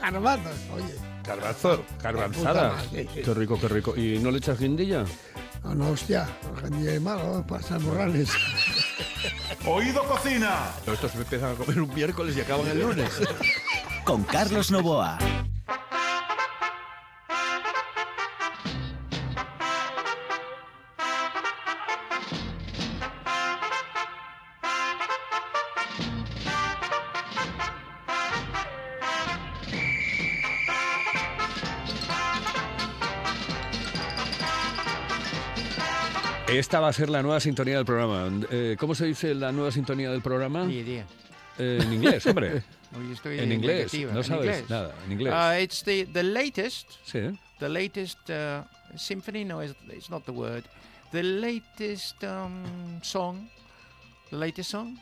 garbanzos, 0.00 0.52
oye, 0.74 0.94
Garbanzo, 1.26 1.84
garbanzada. 2.02 2.76
Qué 2.90 3.34
rico, 3.34 3.58
qué 3.58 3.68
rico. 3.68 3.96
¿Y 3.96 4.18
no 4.18 4.30
le 4.30 4.38
echas 4.38 4.58
guindilla? 4.58 5.04
no, 5.64 5.74
no, 5.74 5.90
hostia, 5.90 6.28
gente 6.60 7.00
malo, 7.00 7.44
para 7.46 7.62
salmorranes. 7.62 8.30
Oído 9.66 10.04
Cocina. 10.04 10.70
Estos 10.86 11.14
empiezan 11.14 11.52
a 11.52 11.54
comer 11.54 11.80
un 11.80 11.94
miércoles 11.94 12.36
y 12.36 12.40
acaban 12.42 12.66
el 12.68 12.80
lunes. 12.80 13.10
Con 14.04 14.24
Carlos 14.24 14.70
Novoa. 14.70 15.18
Esta 36.58 36.80
va 36.80 36.88
a 36.88 36.92
ser 36.92 37.10
la 37.10 37.22
nueva 37.22 37.40
sintonía 37.40 37.76
del 37.76 37.84
programa. 37.84 38.28
Eh, 38.50 38.76
¿Cómo 38.78 38.94
se 38.94 39.06
dice 39.06 39.34
la 39.34 39.50
nueva 39.52 39.70
sintonía 39.72 40.10
del 40.10 40.22
programa? 40.22 40.66
Eh, 40.70 41.04
en 41.58 41.92
inglés, 41.92 42.26
hombre. 42.26 42.62
Hoy 42.96 43.12
estoy 43.12 43.38
en 43.40 43.50
inglés. 43.52 43.92
negativa, 43.92 44.12
No 44.12 44.18
en 44.18 44.24
sabes 44.24 44.44
inglés. 44.44 44.70
nada, 44.70 44.94
en 45.04 45.12
inglés. 45.12 45.34
Uh, 45.34 45.60
it's 45.62 45.82
the, 45.82 46.06
the 46.12 46.22
latest, 46.22 46.90
sí. 47.04 47.36
the 47.58 47.68
latest 47.68 48.18
uh, 48.30 48.62
symphony. 48.96 49.44
No, 49.44 49.60
it's, 49.60 49.74
it's 49.88 50.08
not 50.10 50.24
the 50.26 50.32
word. 50.32 50.64
The 51.10 51.22
latest 51.22 52.22
um, 52.22 53.00
song. 53.02 53.48
The 54.30 54.36
latest 54.36 54.70
song. 54.70 54.96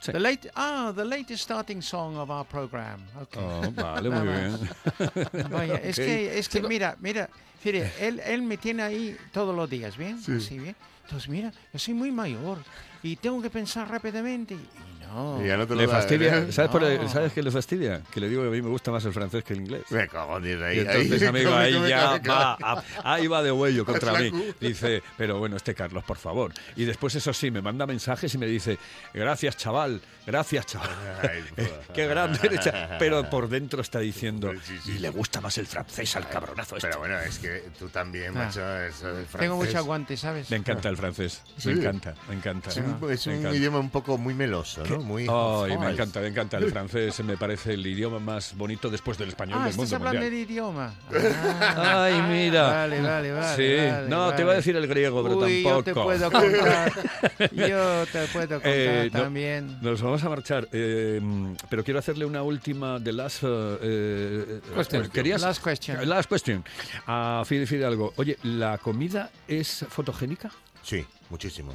Sí. 0.00 0.12
The 0.12 0.20
late 0.20 0.50
ah, 0.56 0.92
the 0.94 1.04
latest 1.04 1.42
starting 1.42 1.82
song 1.82 2.16
of 2.16 2.30
our 2.30 2.44
program. 2.44 3.02
Okay. 3.22 3.40
Oh, 3.42 3.70
vale, 3.74 4.10
muy 4.10 4.26
bien. 4.26 5.50
Vaya, 5.50 5.74
es 5.76 5.98
Ok. 5.98 6.04
que, 6.04 6.38
es 6.38 6.48
que 6.48 6.62
mira, 6.62 6.96
mira, 7.00 7.28
fíjate, 7.60 7.92
él, 8.06 8.20
él 8.24 8.42
me 8.42 8.56
tiene 8.56 8.82
ahí 8.82 9.16
todos 9.32 9.54
los 9.54 9.68
días, 9.68 9.96
¿bien? 9.96 10.20
Sí. 10.22 10.58
bien. 10.58 10.76
Entonces, 11.04 11.28
mira, 11.28 11.52
yo 11.72 11.78
soy 11.78 11.94
muy 11.94 12.10
mayor 12.10 12.58
y 13.02 13.16
tengo 13.16 13.40
que 13.40 13.50
pensar 13.50 13.88
rápidamente. 13.88 14.54
Y 14.54 15.06
no. 15.06 15.40
Y 15.42 15.46
ya 15.46 15.56
no 15.56 15.64
te 15.68 15.74
lo 15.76 15.80
Le 15.82 15.86
da, 15.86 15.92
fastidia, 15.92 16.38
¿eh? 16.38 16.50
¿sabes, 16.52 16.68
por 16.70 16.82
el- 16.82 17.00
No. 17.00 17.08
¿sabes 17.08 17.32
qué 17.32 17.40
le 17.44 17.52
fastidia? 17.52 18.02
Que 18.12 18.18
le 18.18 18.28
digo 18.28 18.42
que 18.42 18.48
a 18.48 18.50
mí 18.50 18.60
me 18.60 18.68
gusta 18.70 18.90
más 18.90 19.04
el 19.04 19.12
francés 19.12 19.44
que 19.44 19.52
el 19.52 19.60
inglés. 19.60 19.82
Me 19.90 20.08
cago 20.08 20.36
en 20.38 20.62
ahí. 20.64 20.78
Y 20.78 20.80
entonces, 20.80 21.22
ahí, 21.22 21.28
amigo, 21.28 21.54
ahí 21.54 21.88
ya 21.88 22.18
va, 22.28 22.58
a- 22.60 22.82
ahí 23.04 23.28
va 23.28 23.40
de 23.44 23.52
huello 23.52 23.84
contra 23.86 24.14
mí. 24.18 24.32
Dice, 24.60 25.00
pero 25.16 25.38
bueno, 25.38 25.56
este 25.56 25.76
Carlos, 25.76 26.02
por 26.02 26.16
favor. 26.16 26.52
Y 26.74 26.84
después, 26.86 27.14
eso 27.14 27.32
sí, 27.32 27.52
me 27.52 27.62
manda 27.62 27.86
mensajes 27.86 28.34
y 28.34 28.38
me 28.38 28.46
dice, 28.46 28.78
gracias, 29.14 29.56
chaval, 29.56 30.00
gracias, 30.26 30.66
chaval. 30.66 30.90
Ay, 31.22 31.44
Eh, 31.56 31.72
Qué 31.94 32.08
grande 32.08 32.40
eres, 32.42 32.60
cha-". 32.60 32.96
Pero 32.98 33.30
por 33.30 33.48
dentro 33.48 33.80
está 33.82 34.00
diciendo, 34.00 34.52
Sí, 34.64 34.76
sí, 34.82 34.90
y 34.96 34.98
le 34.98 35.12
sí. 35.12 35.14
gusta 35.16 35.40
más 35.40 35.56
el 35.58 35.68
francés 35.68 36.16
al 36.16 36.28
cabronazo 36.28 36.76
este. 36.78 36.88
Pero 36.88 36.98
bueno, 36.98 37.16
es 37.20 37.38
que 37.38 37.45
tú 37.78 37.88
también, 37.88 38.32
Ah. 38.36 38.44
macho, 38.46 38.80
eso 38.82 39.06
del 39.12 39.26
Tengo 39.26 39.56
mucho 39.56 39.70
francés. 39.70 39.74
aguante, 39.76 40.16
¿sabes? 40.16 40.50
Me 40.50 40.56
encanta 40.56 40.88
el 40.88 40.96
francés, 40.96 41.42
Sí. 41.56 41.68
me 41.68 41.74
encanta, 41.80 42.14
me 42.28 42.34
encanta. 42.34 42.70
Es 42.70 42.76
un, 42.78 43.10
es 43.10 43.26
Me 43.26 43.32
un 43.34 43.38
encanta. 43.40 43.56
idioma 43.58 43.78
un 43.78 43.90
poco 43.90 44.18
muy 44.18 44.34
meloso, 44.34 44.84
¿no? 44.86 44.98
Muy. 45.00 45.26
Ay, 45.28 45.76
me 45.78 45.90
encanta, 45.90 46.20
me 46.20 46.28
encanta. 46.28 46.58
El 46.58 46.70
francés 46.70 47.18
me 47.24 47.36
parece 47.36 47.74
el 47.74 47.86
idioma 47.86 48.18
más 48.18 48.56
bonito 48.56 48.90
después 48.90 49.18
del 49.18 49.28
español 49.28 49.58
Ah, 49.60 49.64
del 49.64 49.70
estás 49.70 49.90
mundo 49.90 49.96
hablando 49.96 50.20
mundial. 50.20 50.46
de 50.46 50.52
idioma. 50.52 50.94
Ah, 51.60 52.04
Ay, 52.04 52.22
mira. 52.22 52.62
Vale, 52.70 53.00
vale, 53.00 53.32
vale. 53.32 53.56
Sí, 53.56 53.90
vale, 53.90 54.08
no, 54.08 54.26
te 54.26 54.30
vale. 54.32 54.42
iba 54.42 54.52
a 54.52 54.56
decir 54.56 54.76
el 54.76 54.86
griego, 54.86 55.22
pero 55.22 55.36
Uy, 55.38 55.62
tampoco. 55.62 55.76
yo 55.78 55.82
te 55.84 55.94
puedo 55.94 56.30
contar. 56.30 56.92
yo 57.52 58.06
te 58.06 58.26
puedo 58.28 58.48
contar 58.48 58.60
Eh, 58.64 59.10
no, 59.12 59.20
también. 59.22 59.78
Nos 59.80 60.02
vamos 60.02 60.22
a 60.24 60.28
marchar, 60.28 60.68
eh, 60.72 61.20
pero 61.68 61.84
quiero 61.84 61.98
hacerle 61.98 62.24
una 62.24 62.42
última 62.42 62.98
de 62.98 63.12
las... 63.12 63.42
eh, 63.42 63.46
eh, 63.82 64.60
Question. 64.74 65.08
¿Querías? 65.10 65.42
Last 65.42 65.62
question. 65.64 66.08
Last 66.08 66.30
question. 66.30 66.64
A 67.40 67.44
Fide 67.44 67.66
Fidalgo. 67.66 68.12
Oye, 68.16 68.38
¿la 68.42 68.78
comida 68.78 69.30
es 69.48 69.84
fotogénica? 69.88 70.50
Sí, 70.82 71.04
muchísimo. 71.30 71.72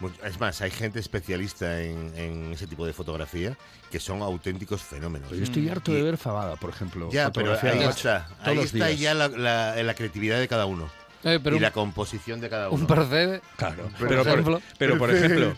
Mu- 0.00 0.10
Es 0.24 0.38
más, 0.40 0.60
hay 0.60 0.70
gente 0.70 0.98
especialista 0.98 1.80
en, 1.80 2.12
en 2.16 2.52
ese 2.52 2.66
tipo 2.66 2.84
de 2.86 2.92
fotografía 2.92 3.56
que 3.90 4.00
son 4.00 4.22
auténticos 4.22 4.82
fenómenos. 4.82 5.30
Yo 5.30 5.42
estoy 5.44 5.68
harto 5.68 5.92
de 5.92 6.00
Y- 6.00 6.02
ver 6.02 6.16
Fabada, 6.18 6.56
por 6.56 6.70
ejemplo. 6.70 7.08
Ya, 7.12 7.30
pero 7.32 7.52
ahí 7.60 7.82
está. 7.84 8.28
Ahí 8.42 8.58
está 8.58 8.90
ya 8.90 9.14
la, 9.14 9.28
la- 9.28 9.82
la 9.82 9.94
creatividad 9.94 10.38
de 10.40 10.48
cada 10.48 10.66
uno. 10.66 10.90
Eh, 11.26 11.40
pero 11.42 11.56
y 11.56 11.58
un, 11.58 11.62
la 11.62 11.70
composición 11.70 12.38
de 12.40 12.50
cada 12.50 12.68
uno. 12.68 12.82
un 12.82 12.86
percebe. 12.86 13.40
Claro, 13.56 13.88
Por 13.98 14.08
pero, 14.08 14.20
ejemplo. 14.22 14.52
por, 14.60 14.62
pero 14.78 14.98
por 14.98 15.10
ejemplo, 15.10 15.56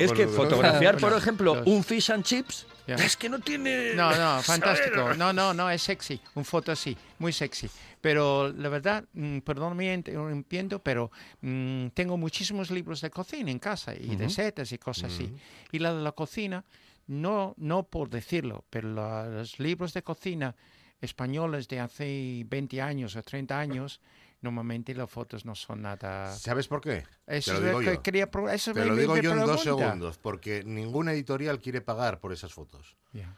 es 0.00 0.12
que 0.12 0.26
fotografiar, 0.26 0.96
por 0.98 1.12
ejemplo, 1.12 1.62
un 1.66 1.84
fish 1.84 2.10
and 2.10 2.24
chips, 2.24 2.66
Ya. 2.88 2.96
es 2.96 3.16
que 3.16 3.28
no 3.28 3.38
tiene... 3.38 3.94
No, 3.94 4.10
no, 4.16 4.42
fantástico. 4.42 5.14
No, 5.14 5.32
no, 5.32 5.54
no, 5.54 5.70
es 5.70 5.82
sexy. 5.82 6.20
Un 6.34 6.44
foto 6.44 6.72
así, 6.72 6.96
muy 7.20 7.32
sexy. 7.32 7.70
Pero 8.04 8.52
la 8.52 8.68
verdad, 8.68 9.06
mm, 9.14 9.38
perdóname, 9.38 9.94
entiendo, 9.94 10.78
pero 10.82 11.10
mm, 11.40 11.86
tengo 11.94 12.18
muchísimos 12.18 12.70
libros 12.70 13.00
de 13.00 13.08
cocina 13.08 13.50
en 13.50 13.58
casa 13.58 13.94
y 13.94 14.14
de 14.14 14.28
setas 14.28 14.70
y 14.72 14.76
cosas 14.78 15.10
así. 15.10 15.34
Y 15.72 15.78
la 15.78 15.94
de 15.94 16.02
la 16.02 16.12
cocina, 16.12 16.66
no, 17.06 17.54
no 17.56 17.84
por 17.84 18.10
decirlo, 18.10 18.66
pero 18.68 18.92
la- 18.92 19.26
los 19.26 19.58
libros 19.58 19.94
de 19.94 20.02
cocina 20.02 20.54
españoles 21.00 21.66
de 21.68 21.80
hace 21.80 22.44
20 22.46 22.82
años 22.82 23.16
o 23.16 23.22
30 23.22 23.58
años, 23.58 24.02
normalmente 24.42 24.94
las 24.94 25.08
fotos 25.08 25.46
no 25.46 25.54
son 25.54 25.80
nada... 25.80 26.30
¿Sabes 26.36 26.68
por 26.68 26.82
qué? 26.82 27.04
Eso 27.26 27.52
Te 27.54 27.58
lo 27.58 27.58
es 27.60 27.64
digo 27.68 27.80
lo 27.80 27.86
que 27.90 27.96
yo. 27.96 28.02
quería 28.02 28.30
Te 28.74 28.80
me- 28.80 28.84
lo 28.84 28.94
me- 28.96 29.00
digo 29.00 29.14
me 29.14 29.22
yo 29.22 29.32
en 29.32 29.46
dos 29.46 29.62
pregunta. 29.62 29.86
segundos, 29.86 30.18
porque 30.18 30.62
ninguna 30.62 31.12
editorial 31.14 31.58
quiere 31.58 31.80
pagar 31.80 32.20
por 32.20 32.34
esas 32.34 32.52
fotos. 32.52 32.96
Ya. 33.14 33.34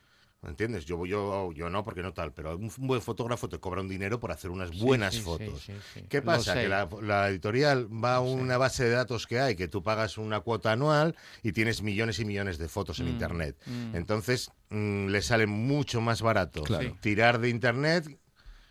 ¿Me 0.46 0.50
entiendes? 0.50 0.84
Yo, 0.86 1.04
yo, 1.06 1.50
yo 1.52 1.68
no, 1.68 1.82
porque 1.82 2.02
no 2.02 2.12
tal, 2.14 2.32
pero 2.32 2.56
un 2.56 2.70
buen 2.78 3.02
fotógrafo 3.02 3.48
te 3.48 3.58
cobra 3.58 3.80
un 3.80 3.88
dinero 3.88 4.20
por 4.20 4.30
hacer 4.30 4.52
unas 4.52 4.70
buenas 4.78 5.12
sí, 5.12 5.18
sí, 5.18 5.24
fotos. 5.24 5.60
sí, 5.60 5.72
sí. 5.92 6.02
¿Qué 6.08 6.22
pasa? 6.22 6.54
Que 6.54 6.68
la, 6.68 6.88
la 7.02 7.28
editorial 7.28 7.88
va 7.92 8.14
a 8.14 8.20
una 8.20 8.56
base 8.56 8.84
de 8.84 8.90
datos 8.90 9.26
que 9.26 9.40
hay, 9.40 9.56
que 9.56 9.66
tú 9.66 9.82
pagas 9.82 10.18
una 10.18 10.38
cuota 10.38 10.70
anual 10.70 11.16
y 11.42 11.50
tienes 11.50 11.82
millones 11.82 12.20
y 12.20 12.24
millones 12.24 12.58
de 12.58 12.68
fotos 12.68 13.00
en 13.00 13.06
Mm, 13.06 13.08
Internet. 13.08 13.56
mm. 13.66 13.96
Entonces, 13.96 14.52
mm, 14.70 15.08
le 15.08 15.20
sale 15.20 15.48
mucho 15.48 16.00
más 16.00 16.22
barato 16.22 16.62
Claro. 16.62 16.90
Sí. 16.90 16.94
tirar 17.00 17.40
de 17.40 17.48
Internet, 17.48 18.16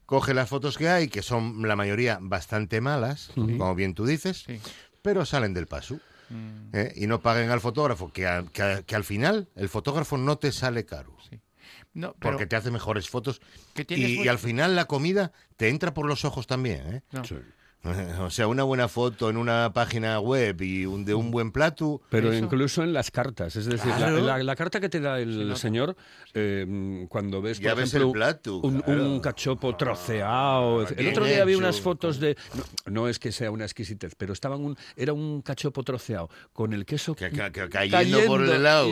coge 0.06 0.34
las 0.34 0.48
fotos 0.48 0.78
que 0.78 0.88
hay, 0.88 1.10
que 1.10 1.22
son 1.24 1.68
la 1.68 1.76
mayoría 1.76 2.20
bastante 2.22 2.80
malas, 2.80 3.32
como 3.36 3.76
bien 3.76 3.94
tú 3.96 4.06
dices, 4.06 4.44
Sí. 4.48 4.62
pero 5.02 5.26
salen 5.26 5.54
del 5.54 5.68
paso. 5.68 6.00
Mm. 6.30 6.70
¿eh? 6.74 6.94
Y 6.96 7.06
no 7.08 7.20
paguen 7.20 7.50
al 7.52 7.60
fotógrafo, 7.60 8.12
que, 8.12 8.26
a- 8.28 8.46
que 8.52 8.62
a- 8.64 8.82
que 8.82 8.96
al 8.96 9.04
final 9.04 9.48
el 9.56 9.68
fotógrafo 9.70 10.18
no 10.18 10.38
te 10.38 10.52
sale 10.54 10.86
caro. 10.86 11.14
No, 11.96 12.14
pero 12.20 12.34
Porque 12.34 12.46
te 12.46 12.58
hace 12.58 12.70
mejores 12.72 13.10
fotos. 13.10 13.42
que 13.74 13.86
Y, 13.90 14.28
al 14.28 14.38
final 14.38 14.76
la 14.76 14.86
comida 14.86 15.32
te 15.56 15.70
entra 15.70 15.94
por 15.94 16.06
los 16.06 16.26
ojos 16.26 16.46
también. 16.46 16.94
¿eh? 16.94 17.02
No. 17.12 17.24
Sí. 17.24 17.36
O 18.26 18.30
sea, 18.30 18.48
una 18.48 18.64
buena 18.64 18.88
foto 18.88 19.30
en 19.30 19.38
una 19.38 19.72
página 19.74 20.20
web 20.20 20.62
y 20.62 20.86
un, 20.86 21.06
de 21.06 21.14
un 21.14 21.32
buen 21.32 21.52
plato. 21.52 22.02
Pero 22.10 22.32
Eso. 22.32 22.44
incluso 22.44 22.84
en 22.84 22.94
las 22.94 23.12
cartas, 23.12 23.56
es 23.56 23.66
decir, 23.66 23.92
la- 23.92 23.98
Claro. 23.98 24.20
la, 24.22 24.38
la 24.44 24.56
carta 24.56 24.80
que 24.80 24.90
te 24.90 25.00
da 25.00 25.20
el 25.20 25.56
señor 25.58 25.96
eh, 26.34 27.06
cuando 27.10 27.42
ves, 27.42 27.58
por 27.60 27.66
Ya 27.66 27.74
ves 27.74 27.90
ejemplo, 27.94 28.08
el 28.10 28.14
plato, 28.14 28.58
un, 28.58 28.82
claro. 28.82 29.04
un 29.06 29.20
cachopo 29.20 29.76
troceado. 29.76 30.82
Ah, 30.82 30.86
el 30.98 31.08
otro 31.10 31.26
día 31.26 31.46
vi 31.46 31.54
hecho. 31.54 31.60
unas 31.60 31.80
fotos 31.82 32.20
de, 32.20 32.36
no, 32.86 32.92
no 32.92 33.08
es 33.08 33.20
que 33.20 33.32
sea 33.32 33.52
una 33.52 33.66
exquisitez, 33.66 34.16
pero 34.16 34.34
estaban 34.34 34.62
un, 34.64 34.78
era 34.96 35.14
un 35.14 35.42
cachopo 35.42 35.84
troceado 35.84 36.30
con 36.54 36.74
el 36.74 36.86
queso 36.86 37.16
Que, 37.16 37.30
que- 37.30 37.52
que- 37.52 37.70
cayendo, 37.70 38.20
por 38.26 38.42
el 38.42 38.64
lado. 38.64 38.90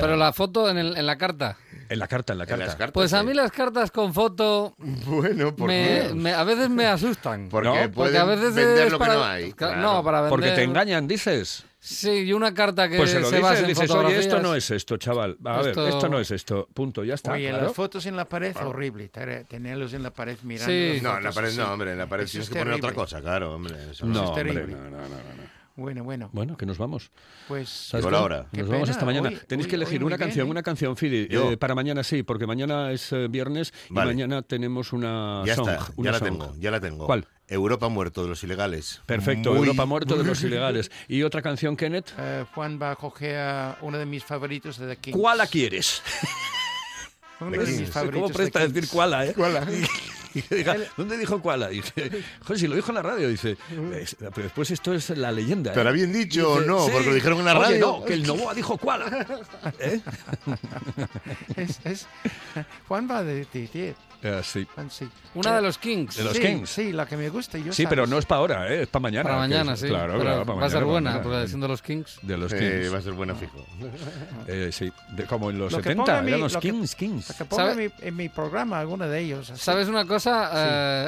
Pero 0.00 0.16
la 0.16 0.32
foto 0.32 0.70
en, 0.70 0.78
el- 0.78 0.96
en 0.96 1.06
la 1.06 1.16
carta. 1.18 1.56
En 1.90 1.98
la 1.98 2.06
carta, 2.06 2.32
en 2.34 2.38
la 2.38 2.44
En 2.44 2.48
carta. 2.50 2.66
las 2.66 2.76
cartas, 2.76 2.92
Pues 2.92 3.12
a 3.14 3.20
sí. 3.20 3.26
mí 3.26 3.34
las 3.34 3.50
cartas 3.50 3.90
con 3.90 4.12
foto 4.12 4.74
Bueno, 5.06 5.54
¿por 5.56 5.68
me, 5.68 6.04
qué? 6.08 6.14
me- 6.14 6.32
a 6.32 6.44
veces 6.44 6.68
me 6.70 6.86
asustan. 6.86 7.48
Porque 7.50 7.68
No, 7.68 7.87
Porque 7.90 8.10
pueden 8.12 8.20
a 8.20 8.24
veces 8.24 8.54
vender 8.54 8.86
es 8.86 8.92
lo 8.92 8.98
que 8.98 9.04
para, 9.04 9.14
no 9.14 9.24
hay. 9.24 9.52
Claro. 9.52 9.80
No, 9.80 10.02
para 10.04 10.20
vender. 10.22 10.30
Porque 10.30 10.50
te 10.52 10.62
engañan, 10.64 11.06
dices. 11.08 11.64
Sí, 11.80 12.10
y 12.10 12.32
una 12.32 12.52
carta 12.52 12.88
que 12.88 12.96
Pues 12.96 13.10
se 13.10 13.20
lo 13.20 13.30
basa 13.30 13.50
dices, 13.50 13.60
en 13.60 13.68
dices, 13.68 13.90
oye, 13.90 14.18
esto 14.18 14.40
no 14.42 14.54
es 14.56 14.70
esto, 14.72 14.96
chaval. 14.96 15.38
A 15.44 15.60
Esto- 15.60 15.84
ver, 15.84 15.92
esto 15.94 16.08
no 16.08 16.18
es 16.18 16.30
esto. 16.32 16.68
Punto, 16.74 17.04
ya 17.04 17.14
está. 17.14 17.32
Oye, 17.32 17.48
claro. 17.50 17.66
las 17.66 17.72
fotos 17.74 18.04
en 18.06 18.16
la 18.16 18.24
pared, 18.24 18.54
horrible. 18.64 19.08
tere- 19.10 19.44
Tenerlos 19.44 19.92
en 19.94 20.02
la 20.02 20.10
pared 20.10 20.36
mirando. 20.42 20.72
Sí. 20.72 20.98
No, 21.02 21.16
en 21.18 21.22
la 21.24 21.32
pared 21.32 21.52
no, 21.54 21.72
hombre. 21.72 21.92
En 21.92 21.98
la 21.98 22.06
pared 22.08 22.24
Eso 22.24 22.32
tienes 22.32 22.48
es 22.48 22.52
que 22.52 22.58
poner 22.58 22.74
otra 22.74 22.92
cosa, 22.92 23.20
claro, 23.20 23.54
hombre. 23.54 23.76
eso 23.92 24.06
No, 24.06 24.12
es 24.24 24.28
hombre, 24.30 24.44
terrible. 24.44 24.74
no, 24.74 24.82
no, 24.90 24.90
no, 24.90 25.06
no. 25.08 25.57
Bueno, 25.78 26.02
bueno. 26.02 26.28
Bueno, 26.32 26.56
que 26.56 26.66
nos 26.66 26.76
vamos. 26.76 27.12
Pues. 27.46 27.68
¿Sabes 27.68 28.04
Llegó 28.04 28.16
cómo? 28.16 28.28
la 28.28 28.36
hora. 28.40 28.46
Qué 28.52 28.58
Nos 28.62 28.68
vamos 28.68 28.82
pena. 28.88 28.92
esta 28.92 29.04
mañana. 29.06 29.28
Hoy- 29.28 29.38
Tenéis 29.46 29.66
hoy- 29.66 29.70
que 29.70 29.76
elegir 29.76 30.02
una 30.02 30.16
bien, 30.16 30.26
canción, 30.26 30.48
¿eh? 30.48 30.50
una 30.50 30.62
canción, 30.64 30.96
Fidi. 30.96 31.28
Eh, 31.30 31.56
para 31.56 31.76
mañana 31.76 32.02
sí, 32.02 32.24
porque 32.24 32.48
mañana 32.48 32.90
es 32.90 33.12
eh, 33.12 33.28
viernes 33.28 33.72
Vale. 33.88 34.10
y 34.10 34.14
mañana 34.14 34.42
tenemos 34.42 34.92
una 34.92 35.44
Ya 35.46 35.54
song. 35.54 35.68
está, 35.68 35.92
una 35.94 36.06
ya 36.08 36.12
la 36.12 36.18
song. 36.18 36.28
tengo, 36.28 36.54
ya 36.58 36.70
la 36.72 36.80
tengo. 36.80 37.06
¿Cuál? 37.06 37.28
Europa 37.46 37.88
muerto 37.88 38.24
de 38.24 38.28
los 38.28 38.42
ilegales. 38.42 39.00
Perfecto, 39.06 39.50
Muy- 39.50 39.60
Europa 39.60 39.86
muerto 39.86 40.16
de 40.16 40.24
los 40.24 40.42
ilegales. 40.42 40.90
¿Y 41.06 41.22
otra 41.22 41.42
canción, 41.42 41.76
Kenneth? 41.76 42.10
Eh, 42.18 42.44
Juan 42.54 42.80
va 42.82 42.90
a 42.90 42.96
coger 42.96 43.36
a 43.38 43.78
uno 43.80 43.98
de 43.98 44.04
mis 44.04 44.24
favoritos 44.24 44.78
de 44.78 44.88
The 44.88 44.96
Kings. 44.96 45.16
¿Cuál 45.16 45.38
la 45.38 45.46
quieres? 45.46 46.02
Uno 47.40 47.52
de 47.52 47.58
Kings. 47.58 47.80
mis 47.82 47.90
favoritos 47.90 48.22
¿Cómo 48.32 48.34
presta 48.34 48.58
de 48.58 48.64
a 48.64 48.68
decir 48.68 48.88
cuál, 48.90 49.14
eh? 49.28 49.32
Y 50.34 50.42
que 50.42 50.54
diga, 50.56 50.76
¿Dónde 50.96 51.16
dijo 51.16 51.40
cuál? 51.40 51.68
Dice, 51.70 52.10
joder, 52.44 52.58
si 52.58 52.66
lo 52.68 52.76
dijo 52.76 52.90
en 52.90 52.94
la 52.96 53.02
radio, 53.02 53.28
dice, 53.28 53.56
"Es- 53.94 54.16
pero 54.18 54.42
después 54.44 54.70
esto 54.70 54.92
es 54.94 55.10
la 55.10 55.32
leyenda. 55.32 55.70
¿eh?". 55.70 55.72
¿Estará 55.72 55.90
bien 55.90 56.12
dicho 56.12 56.52
o 56.52 56.60
no? 56.60 56.84
"Sí". 56.86 56.90
Porque 56.92 57.08
lo 57.08 57.14
dijeron 57.14 57.38
en 57.40 57.44
la 57.46 57.52
Oye, 57.58 57.62
radio. 57.62 57.80
no, 57.80 58.04
que 58.04 58.14
el 58.14 58.22
Novoa 58.26 58.54
dijo 58.54 58.76
cuál. 58.78 59.02
¿Eh? 59.78 60.00
Es- 61.56 61.80
es- 61.84 62.06
Juan 62.88 63.08
va 63.10 63.22
de 63.22 63.46
decir. 63.52 63.94
Eh, 64.20 64.40
sí. 64.42 64.66
Sí. 64.90 65.08
Una 65.34 65.54
de 65.56 65.62
los 65.62 65.78
Kings. 65.78 66.16
De 66.16 66.24
los 66.24 66.32
sí, 66.34 66.40
Kings. 66.42 66.68
Sí, 66.68 66.92
la 66.92 67.06
que 67.06 67.16
me 67.16 67.28
gusta. 67.28 67.56
Yo 67.56 67.72
Sí, 67.72 67.84
pero 67.84 68.02
sabes. 68.02 68.10
no 68.10 68.18
es 68.18 68.26
para 68.26 68.40
ahora, 68.40 68.68
¿eh? 68.74 68.82
es 68.82 68.88
para 68.88 69.02
mañana. 69.04 69.22
Para 69.22 69.34
que 69.36 69.40
mañana, 69.48 69.72
es- 69.74 69.80
sí. 69.80 69.86
Claro, 69.86 70.12
Pero 70.14 70.20
claro, 70.24 70.44
para 70.44 70.58
va 70.58 70.66
a 70.66 70.70
ser 70.70 70.78
mañana, 70.80 70.92
buena, 70.92 71.10
para 71.10 71.22
porque 71.22 71.34
mañana. 71.34 71.48
siendo 71.48 71.68
los 71.68 71.82
Kings. 71.82 72.18
De 72.22 72.36
los 72.36 72.52
Eh, 72.52 72.58
Kings. 72.80 72.94
va 72.94 72.98
a 72.98 73.02
ser 73.02 73.12
buena 73.12 73.34
fijo. 73.36 73.64
Eh, 74.46 74.70
sí, 74.72 74.92
de- 75.10 75.24
como 75.24 75.50
en 75.50 75.58
los 75.58 75.70
Lo 75.72 75.78
que 75.78 75.84
70, 75.90 76.04
ponga 76.04 76.22
mi- 76.22 76.28
eran 76.30 76.40
los 76.40 76.52
lo 76.54 76.60
que- 76.60 76.70
Kings, 76.70 76.94
Kings. 76.94 77.28
La 77.28 77.34
que 77.36 77.44
ponga 77.44 77.62
¿Sabe? 77.70 77.84
en 77.84 77.92
mi, 78.00 78.06
en 78.08 78.16
mi 78.16 78.28
programa, 78.28 78.80
alguno 78.80 79.06
de 79.08 79.20
ellos. 79.20 79.50
así. 79.50 79.62
¿Sabes 79.62 79.88
una 79.88 80.04
cosa, 80.04 80.50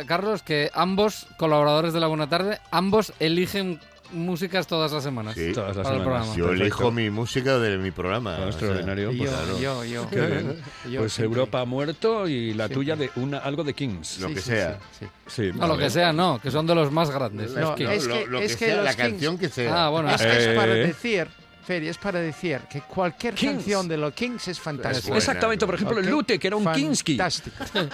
eh, 0.00 0.04
Carlos? 0.06 0.42
Que 0.42 0.70
ambos 0.74 1.26
colaboradores 1.36 1.92
de 1.92 2.00
La 2.00 2.06
Buena 2.06 2.28
Tarde, 2.28 2.60
ambos 2.70 3.12
eligen 3.18 3.80
músicas 4.12 4.66
todas 4.66 4.92
las 4.92 5.02
semanas. 5.02 5.34
Sí. 5.34 5.52
Todas 5.52 5.76
las 5.76 5.84
Para 5.84 5.96
el 5.96 6.02
semanas. 6.02 6.26
programa. 6.28 6.36
Yo 6.38 6.44
Perfecto. 6.46 6.62
elijo 6.64 6.90
mi 6.92 7.10
música 7.10 7.58
de 7.58 7.78
mi 7.78 7.90
programa. 7.90 8.34
O 8.34 8.36
sea, 8.38 8.46
extraordinario. 8.48 9.08
Pues, 9.08 9.18
yo, 9.20 9.26
claro. 9.30 9.58
yo, 9.58 9.84
yo. 9.84 11.00
Pues 11.00 11.12
siempre. 11.12 11.24
Europa 11.40 11.60
ha 11.60 11.64
muerto 11.64 12.28
y 12.28 12.54
la 12.54 12.66
Siempre. 12.68 12.74
tuya 12.74 12.96
de 12.96 13.10
una 13.16 13.38
algo 13.38 13.64
de 13.64 13.74
Kings. 13.74 14.18
Lo 14.20 14.28
Sí, 14.28 14.34
que 14.34 14.40
sea. 14.40 14.78
sí, 14.98 15.06
sí. 15.26 15.42
Sí, 15.50 15.50
No, 15.58 15.66
lo 15.68 15.78
que 15.78 15.90
sea, 15.90 16.12
no, 16.12 16.40
que 16.42 16.50
son 16.50 16.66
de 16.66 16.74
los 16.74 16.90
más 16.92 17.10
grandes. 17.10 17.52
No, 17.52 17.60
los 17.60 17.74
Kings. 17.76 17.90
es 17.90 18.06
lo, 18.06 18.14
que- 18.14 18.26
lo 18.26 18.38
es 18.40 18.52
que 18.52 18.58
que 18.58 18.64
sea, 18.66 18.76
los 18.76 18.84
la 18.84 18.92
Kings- 18.92 18.96
canción 19.10 19.38
que 19.38 19.48
sea. 19.48 19.86
Ah, 19.86 19.88
bueno. 19.90 20.10
Es 20.10 20.20
que 20.22 20.50
es 20.50 20.56
para 20.56 20.72
Eh. 20.74 20.86
decir 20.86 21.28
es 21.68 21.98
para 21.98 22.18
decir 22.18 22.62
que 22.68 22.80
cualquier 22.80 23.32
Kings. 23.34 23.52
canción 23.52 23.86
de 23.86 23.96
los 23.96 24.12
Kings 24.12 24.48
es 24.48 24.58
fantástica. 24.58 25.16
Exactamente, 25.16 25.64
por 25.66 25.76
ejemplo, 25.76 25.98
el 25.98 26.04
Ok. 26.06 26.10
Lute, 26.10 26.36
que 26.40 26.48
era 26.48 26.56
un 26.56 26.72
Kinski. 26.72 27.16
Fantástico. 27.16 27.56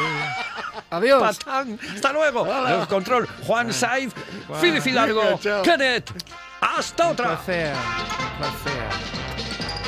Adiós. 0.90 1.38
Patán. 1.38 1.78
Hasta 1.94 2.12
luego. 2.12 2.46
El 2.66 2.86
control. 2.88 3.28
Juan 3.46 3.72
Saiz, 3.72 4.12
Guau. 4.48 4.60
Fili 4.60 4.80
Filargo, 4.80 5.38
Chao. 5.40 5.62
Kenneth. 5.62 6.10
Hasta 6.60 7.06
Un 7.06 7.12
otra. 7.12 7.26
placer. 7.36 7.74
Un 7.74 8.38
placer. 8.38 9.79